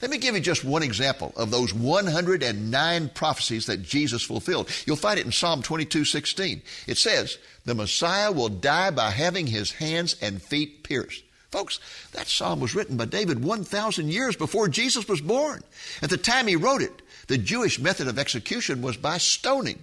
Let 0.05 0.11
me 0.11 0.17
give 0.19 0.35
you 0.35 0.41
just 0.41 0.63
one 0.63 0.83
example 0.83 1.33
of 1.35 1.49
those 1.49 1.73
109 1.73 3.09
prophecies 3.15 3.65
that 3.65 3.81
Jesus 3.81 4.21
fulfilled. 4.21 4.69
You'll 4.85 4.97
find 4.97 5.17
it 5.17 5.25
in 5.25 5.31
Psalm 5.31 5.63
22 5.63 6.05
16. 6.05 6.61
It 6.85 6.99
says, 6.99 7.39
The 7.65 7.73
Messiah 7.73 8.31
will 8.31 8.49
die 8.49 8.91
by 8.91 9.09
having 9.09 9.47
his 9.47 9.71
hands 9.71 10.15
and 10.21 10.39
feet 10.39 10.83
pierced. 10.83 11.23
Folks, 11.49 11.79
that 12.11 12.27
psalm 12.27 12.59
was 12.59 12.75
written 12.75 12.97
by 12.97 13.05
David 13.05 13.43
1,000 13.43 14.09
years 14.09 14.35
before 14.35 14.67
Jesus 14.67 15.07
was 15.07 15.21
born. 15.21 15.63
At 16.03 16.11
the 16.11 16.17
time 16.17 16.45
he 16.45 16.55
wrote 16.55 16.83
it, 16.83 17.01
the 17.25 17.39
Jewish 17.39 17.79
method 17.79 18.07
of 18.07 18.19
execution 18.19 18.83
was 18.83 18.97
by 18.97 19.17
stoning. 19.17 19.79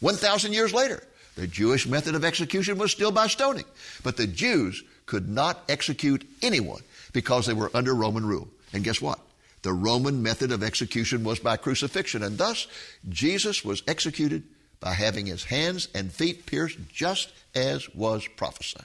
1,000 0.00 0.54
years 0.54 0.72
later, 0.72 1.02
the 1.34 1.46
Jewish 1.46 1.86
method 1.86 2.14
of 2.14 2.24
execution 2.24 2.78
was 2.78 2.92
still 2.92 3.12
by 3.12 3.26
stoning. 3.26 3.66
But 4.02 4.16
the 4.16 4.26
Jews 4.26 4.82
could 5.04 5.28
not 5.28 5.64
execute 5.68 6.26
anyone 6.40 6.80
because 7.12 7.44
they 7.44 7.52
were 7.52 7.70
under 7.74 7.94
Roman 7.94 8.24
rule. 8.24 8.48
And 8.72 8.82
guess 8.82 9.02
what? 9.02 9.20
The 9.66 9.72
Roman 9.72 10.22
method 10.22 10.52
of 10.52 10.62
execution 10.62 11.24
was 11.24 11.40
by 11.40 11.56
crucifixion, 11.56 12.22
and 12.22 12.38
thus 12.38 12.68
Jesus 13.08 13.64
was 13.64 13.82
executed 13.88 14.44
by 14.78 14.92
having 14.92 15.26
his 15.26 15.42
hands 15.42 15.88
and 15.92 16.12
feet 16.12 16.46
pierced 16.46 16.78
just 16.88 17.32
as 17.52 17.92
was 17.92 18.28
prophesied. 18.36 18.84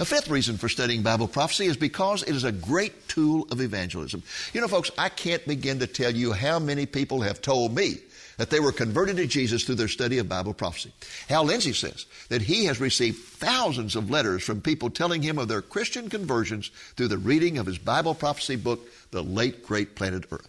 A 0.00 0.04
fifth 0.04 0.28
reason 0.28 0.58
for 0.58 0.68
studying 0.68 1.00
Bible 1.00 1.28
prophecy 1.28 1.64
is 1.64 1.78
because 1.78 2.24
it 2.24 2.36
is 2.36 2.44
a 2.44 2.52
great 2.52 3.08
tool 3.08 3.48
of 3.50 3.62
evangelism. 3.62 4.22
You 4.52 4.60
know, 4.60 4.68
folks, 4.68 4.90
I 4.98 5.08
can't 5.08 5.46
begin 5.46 5.78
to 5.78 5.86
tell 5.86 6.14
you 6.14 6.32
how 6.32 6.58
many 6.58 6.84
people 6.84 7.22
have 7.22 7.40
told 7.40 7.74
me 7.74 7.96
that 8.38 8.50
they 8.50 8.60
were 8.60 8.72
converted 8.72 9.16
to 9.16 9.26
Jesus 9.26 9.64
through 9.64 9.76
their 9.76 9.88
study 9.88 10.18
of 10.18 10.28
Bible 10.28 10.54
prophecy. 10.54 10.92
Hal 11.28 11.44
Lindsey 11.44 11.72
says 11.72 12.06
that 12.28 12.42
he 12.42 12.64
has 12.66 12.80
received 12.80 13.18
thousands 13.18 13.96
of 13.96 14.10
letters 14.10 14.42
from 14.42 14.60
people 14.60 14.90
telling 14.90 15.22
him 15.22 15.38
of 15.38 15.48
their 15.48 15.62
Christian 15.62 16.08
conversions 16.08 16.70
through 16.96 17.08
the 17.08 17.18
reading 17.18 17.58
of 17.58 17.66
his 17.66 17.78
Bible 17.78 18.14
prophecy 18.14 18.56
book, 18.56 18.88
The 19.10 19.22
Late 19.22 19.66
Great 19.66 19.94
Planet 19.94 20.24
Earth. 20.30 20.48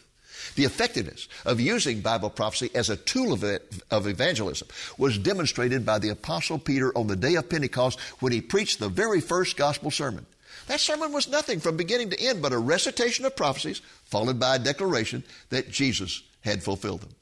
The 0.56 0.66
effectiveness 0.66 1.28
of 1.46 1.60
using 1.60 2.02
Bible 2.02 2.30
prophecy 2.30 2.70
as 2.76 2.90
a 2.90 2.98
tool 2.98 3.34
of, 3.34 3.44
of 3.90 4.08
evangelism 4.08 4.68
was 4.98 5.18
demonstrated 5.18 5.86
by 5.86 6.00
the 6.00 6.10
Apostle 6.10 6.60
Peter 6.60 6.96
on 6.98 7.08
the 7.08 7.16
day 7.16 7.36
of 7.36 7.50
Pentecost 7.50 8.00
when 8.20 8.34
he 8.34 8.42
preached 8.42 8.80
the 8.80 8.90
very 8.90 9.22
first 9.22 9.58
gospel 9.58 9.90
sermon. 9.90 10.26
That 10.68 10.80
sermon 10.80 11.12
was 11.12 11.28
nothing 11.28 11.60
from 11.60 11.78
beginning 11.78 12.10
to 12.12 12.22
end 12.22 12.42
but 12.42 12.54
a 12.54 12.58
recitation 12.58 13.26
of 13.26 13.36
prophecies 13.36 13.82
followed 14.06 14.40
by 14.40 14.56
a 14.56 14.60
declaration 14.60 15.24
that 15.50 15.72
Jesus 15.72 16.22
had 16.42 16.64
fulfilled 16.64 17.02
them. 17.02 17.16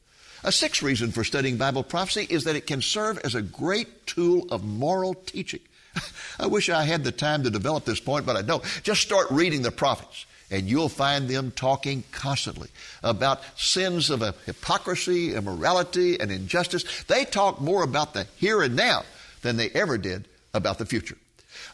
A 0.43 0.51
sixth 0.51 0.81
reason 0.81 1.11
for 1.11 1.23
studying 1.23 1.57
Bible 1.57 1.83
prophecy 1.83 2.25
is 2.29 2.45
that 2.45 2.55
it 2.55 2.67
can 2.67 2.81
serve 2.81 3.19
as 3.19 3.35
a 3.35 3.41
great 3.41 4.07
tool 4.07 4.47
of 4.49 4.63
moral 4.63 5.13
teaching. 5.13 5.59
I 6.39 6.47
wish 6.47 6.69
I 6.69 6.83
had 6.83 7.03
the 7.03 7.11
time 7.11 7.43
to 7.43 7.49
develop 7.49 7.85
this 7.85 7.99
point, 7.99 8.25
but 8.25 8.35
I 8.35 8.41
don't. 8.41 8.63
Just 8.83 9.01
start 9.01 9.27
reading 9.29 9.61
the 9.61 9.71
prophets 9.71 10.25
and 10.51 10.67
you'll 10.69 10.89
find 10.89 11.29
them 11.29 11.51
talking 11.51 12.03
constantly 12.11 12.69
about 13.01 13.41
sins 13.55 14.09
of 14.09 14.21
hypocrisy, 14.45 15.33
immorality, 15.33 16.19
and 16.19 16.29
injustice. 16.29 17.03
They 17.03 17.23
talk 17.23 17.61
more 17.61 17.83
about 17.83 18.13
the 18.13 18.27
here 18.35 18.61
and 18.61 18.75
now 18.75 19.03
than 19.41 19.57
they 19.57 19.69
ever 19.69 19.97
did 19.97 20.27
about 20.53 20.77
the 20.77 20.85
future. 20.85 21.17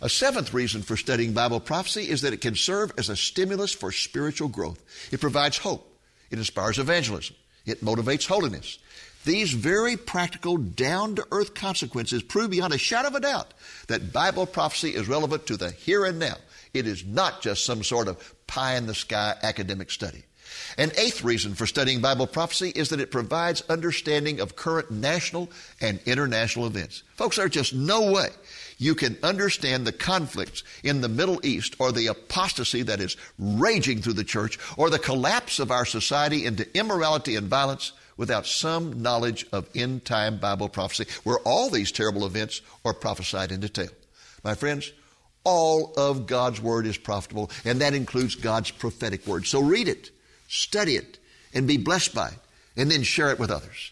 A 0.01 0.09
seventh 0.09 0.53
reason 0.53 0.83
for 0.83 0.95
studying 0.95 1.33
Bible 1.33 1.59
prophecy 1.59 2.09
is 2.09 2.21
that 2.21 2.33
it 2.33 2.41
can 2.41 2.55
serve 2.55 2.91
as 2.97 3.09
a 3.09 3.15
stimulus 3.15 3.73
for 3.73 3.91
spiritual 3.91 4.47
growth. 4.47 4.79
It 5.11 5.21
provides 5.21 5.57
hope. 5.57 5.91
It 6.29 6.37
inspires 6.37 6.77
evangelism. 6.77 7.35
It 7.67 7.83
motivates 7.83 8.25
holiness. 8.25 8.79
These 9.25 9.51
very 9.51 9.97
practical, 9.97 10.57
down 10.57 11.15
to 11.15 11.27
earth 11.31 11.53
consequences 11.53 12.23
prove 12.23 12.49
beyond 12.49 12.73
a 12.73 12.77
shadow 12.77 13.09
of 13.09 13.15
a 13.15 13.19
doubt 13.19 13.53
that 13.87 14.13
Bible 14.13 14.45
prophecy 14.45 14.95
is 14.95 15.09
relevant 15.09 15.45
to 15.47 15.57
the 15.57 15.71
here 15.71 16.05
and 16.05 16.17
now. 16.17 16.35
It 16.73 16.87
is 16.87 17.05
not 17.05 17.41
just 17.41 17.65
some 17.65 17.83
sort 17.83 18.07
of 18.07 18.33
pie 18.47 18.75
in 18.77 18.87
the 18.87 18.95
sky 18.95 19.35
academic 19.43 19.91
study. 19.91 20.23
An 20.77 20.91
eighth 20.97 21.23
reason 21.25 21.55
for 21.55 21.65
studying 21.65 21.99
Bible 21.99 22.25
prophecy 22.25 22.69
is 22.69 22.89
that 22.89 23.01
it 23.01 23.11
provides 23.11 23.63
understanding 23.69 24.39
of 24.39 24.55
current 24.55 24.89
national 24.89 25.49
and 25.81 25.99
international 26.05 26.67
events. 26.67 27.03
Folks, 27.15 27.35
there's 27.35 27.51
just 27.51 27.73
no 27.73 28.11
way 28.11 28.29
you 28.77 28.95
can 28.95 29.17
understand 29.23 29.85
the 29.85 29.91
conflicts 29.91 30.63
in 30.83 31.01
the 31.01 31.09
Middle 31.09 31.43
East 31.43 31.75
or 31.79 31.91
the 31.91 32.07
apostasy 32.07 32.83
that 32.83 32.99
is 32.99 33.17
raging 33.39 34.01
through 34.01 34.13
the 34.13 34.23
church 34.23 34.59
or 34.77 34.89
the 34.89 34.99
collapse 34.99 35.59
of 35.59 35.71
our 35.71 35.85
society 35.85 36.45
into 36.45 36.77
immorality 36.77 37.35
and 37.35 37.47
violence 37.47 37.91
without 38.17 38.45
some 38.45 39.01
knowledge 39.01 39.45
of 39.51 39.69
end 39.75 40.05
time 40.05 40.37
Bible 40.37 40.69
prophecy, 40.69 41.05
where 41.23 41.39
all 41.39 41.69
these 41.69 41.91
terrible 41.91 42.25
events 42.25 42.61
are 42.83 42.93
prophesied 42.93 43.51
in 43.51 43.59
detail. 43.59 43.89
My 44.43 44.55
friends, 44.55 44.91
all 45.43 45.93
of 45.97 46.27
God's 46.27 46.59
Word 46.59 46.87
is 46.87 46.97
profitable, 46.97 47.51
and 47.63 47.81
that 47.81 47.93
includes 47.93 48.35
God's 48.35 48.71
prophetic 48.71 49.25
Word. 49.25 49.45
So 49.47 49.61
read 49.61 49.87
it, 49.87 50.11
study 50.47 50.95
it, 50.95 51.19
and 51.53 51.67
be 51.67 51.77
blessed 51.77 52.13
by 52.13 52.29
it, 52.29 52.39
and 52.75 52.91
then 52.91 53.03
share 53.03 53.31
it 53.31 53.39
with 53.39 53.51
others. 53.51 53.91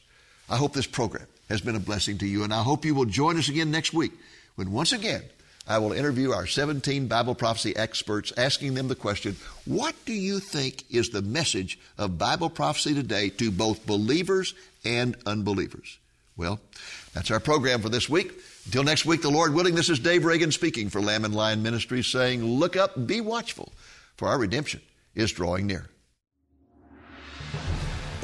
I 0.49 0.57
hope 0.57 0.73
this 0.73 0.87
program 0.87 1.27
has 1.49 1.61
been 1.61 1.75
a 1.75 1.79
blessing 1.79 2.17
to 2.19 2.27
you, 2.27 2.43
and 2.43 2.53
I 2.53 2.63
hope 2.63 2.83
you 2.85 2.95
will 2.95 3.05
join 3.05 3.37
us 3.37 3.49
again 3.49 3.71
next 3.71 3.93
week 3.93 4.11
when 4.55 4.71
once 4.71 4.91
again 4.91 5.23
I 5.67 5.79
will 5.79 5.93
interview 5.93 6.31
our 6.31 6.45
17 6.45 7.07
Bible 7.07 7.33
prophecy 7.33 7.75
experts, 7.75 8.31
asking 8.37 8.75
them 8.75 8.87
the 8.87 8.95
question 8.95 9.35
What 9.65 9.95
do 10.05 10.13
you 10.13 10.39
think 10.39 10.83
is 10.91 11.09
the 11.09 11.21
message 11.21 11.79
of 11.97 12.17
Bible 12.17 12.49
prophecy 12.49 12.93
today 12.93 13.29
to 13.29 13.51
both 13.51 13.85
believers 13.85 14.53
and 14.83 15.15
unbelievers? 15.25 15.97
Well, 16.37 16.59
that's 17.13 17.31
our 17.31 17.39
program 17.39 17.81
for 17.81 17.89
this 17.89 18.09
week. 18.09 18.33
Until 18.65 18.83
next 18.83 19.05
week, 19.05 19.21
the 19.21 19.29
Lord 19.29 19.53
willing, 19.53 19.73
this 19.73 19.89
is 19.89 19.99
Dave 19.99 20.25
Reagan 20.25 20.51
speaking 20.51 20.89
for 20.89 21.01
Lamb 21.01 21.23
and 21.23 21.33
Lion 21.33 21.63
Ministries 21.63 22.07
saying, 22.07 22.43
Look 22.43 22.75
up, 22.75 23.07
be 23.07 23.21
watchful, 23.21 23.71
for 24.17 24.27
our 24.27 24.37
redemption 24.37 24.81
is 25.15 25.31
drawing 25.31 25.65
near. 25.65 25.89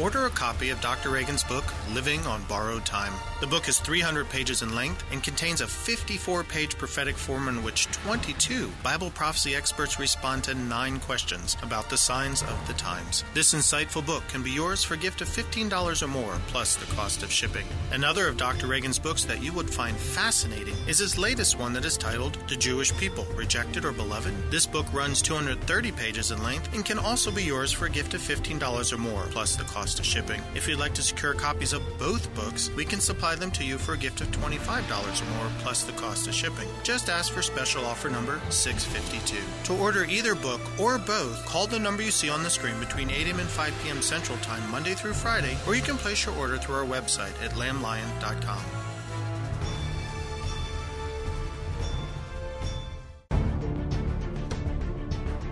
Order 0.01 0.25
a 0.25 0.31
copy 0.31 0.71
of 0.71 0.81
Dr. 0.81 1.11
Reagan's 1.11 1.43
book, 1.43 1.63
Living 1.93 2.25
on 2.25 2.43
Borrowed 2.45 2.85
Time. 2.85 3.13
The 3.39 3.45
book 3.45 3.69
is 3.69 3.77
300 3.77 4.27
pages 4.29 4.63
in 4.63 4.73
length 4.73 5.03
and 5.11 5.21
contains 5.21 5.61
a 5.61 5.67
54 5.67 6.43
page 6.43 6.75
prophetic 6.75 7.15
form 7.15 7.47
in 7.47 7.61
which 7.61 7.85
22 7.91 8.71
Bible 8.81 9.11
prophecy 9.11 9.53
experts 9.53 9.99
respond 9.99 10.43
to 10.45 10.55
nine 10.55 10.99
questions 11.01 11.55
about 11.61 11.87
the 11.87 11.97
signs 11.97 12.41
of 12.41 12.67
the 12.67 12.73
times. 12.73 13.23
This 13.35 13.53
insightful 13.53 14.03
book 14.03 14.27
can 14.27 14.41
be 14.41 14.49
yours 14.49 14.83
for 14.83 14.95
a 14.95 14.97
gift 14.97 15.21
of 15.21 15.27
$15 15.27 16.01
or 16.01 16.07
more, 16.07 16.35
plus 16.47 16.77
the 16.77 16.91
cost 16.95 17.21
of 17.21 17.31
shipping. 17.31 17.67
Another 17.91 18.27
of 18.27 18.37
Dr. 18.37 18.65
Reagan's 18.65 18.97
books 18.97 19.23
that 19.25 19.43
you 19.43 19.53
would 19.53 19.69
find 19.69 19.95
fascinating 19.95 20.75
is 20.87 20.97
his 20.97 21.19
latest 21.19 21.59
one 21.59 21.73
that 21.73 21.85
is 21.85 21.95
titled 21.95 22.39
The 22.47 22.55
Jewish 22.55 22.91
People 22.97 23.27
Rejected 23.35 23.85
or 23.85 23.91
Beloved. 23.91 24.33
This 24.49 24.65
book 24.65 24.91
runs 24.91 25.21
230 25.21 25.91
pages 25.91 26.31
in 26.31 26.41
length 26.41 26.73
and 26.73 26.83
can 26.83 26.97
also 26.97 27.29
be 27.29 27.43
yours 27.43 27.71
for 27.71 27.85
a 27.85 27.91
gift 27.91 28.15
of 28.15 28.21
$15 28.21 28.91
or 28.91 28.97
more, 28.97 29.27
plus 29.29 29.55
the 29.55 29.63
cost 29.91 29.99
of 29.99 30.05
shipping. 30.05 30.41
If 30.55 30.69
you'd 30.69 30.79
like 30.79 30.93
to 30.93 31.03
secure 31.03 31.33
copies 31.33 31.73
of 31.73 31.81
both 31.99 32.33
books, 32.33 32.69
we 32.77 32.85
can 32.85 33.01
supply 33.01 33.35
them 33.35 33.51
to 33.51 33.65
you 33.65 33.77
for 33.77 33.93
a 33.93 33.97
gift 33.97 34.21
of 34.21 34.31
$25 34.31 34.87
or 34.87 35.35
more 35.35 35.51
plus 35.59 35.83
the 35.83 35.91
cost 35.93 36.29
of 36.29 36.33
shipping. 36.33 36.69
Just 36.81 37.09
ask 37.09 37.33
for 37.33 37.41
special 37.41 37.85
offer 37.85 38.09
number 38.09 38.39
652. 38.49 39.35
To 39.65 39.81
order 39.81 40.05
either 40.05 40.33
book 40.33 40.61
or 40.79 40.97
both, 40.97 41.45
call 41.45 41.67
the 41.67 41.77
number 41.77 42.03
you 42.03 42.11
see 42.11 42.29
on 42.29 42.41
the 42.41 42.49
screen 42.49 42.79
between 42.79 43.09
8 43.09 43.27
a.m. 43.27 43.39
and 43.41 43.49
5 43.49 43.73
p.m. 43.83 44.01
Central 44.01 44.37
Time, 44.37 44.63
Monday 44.71 44.93
through 44.93 45.13
Friday, 45.13 45.57
or 45.67 45.75
you 45.75 45.81
can 45.81 45.97
place 45.97 46.25
your 46.25 46.35
order 46.35 46.57
through 46.57 46.75
our 46.75 46.85
website 46.85 47.35
at 47.43 47.51
lamblion.com. 47.51 48.80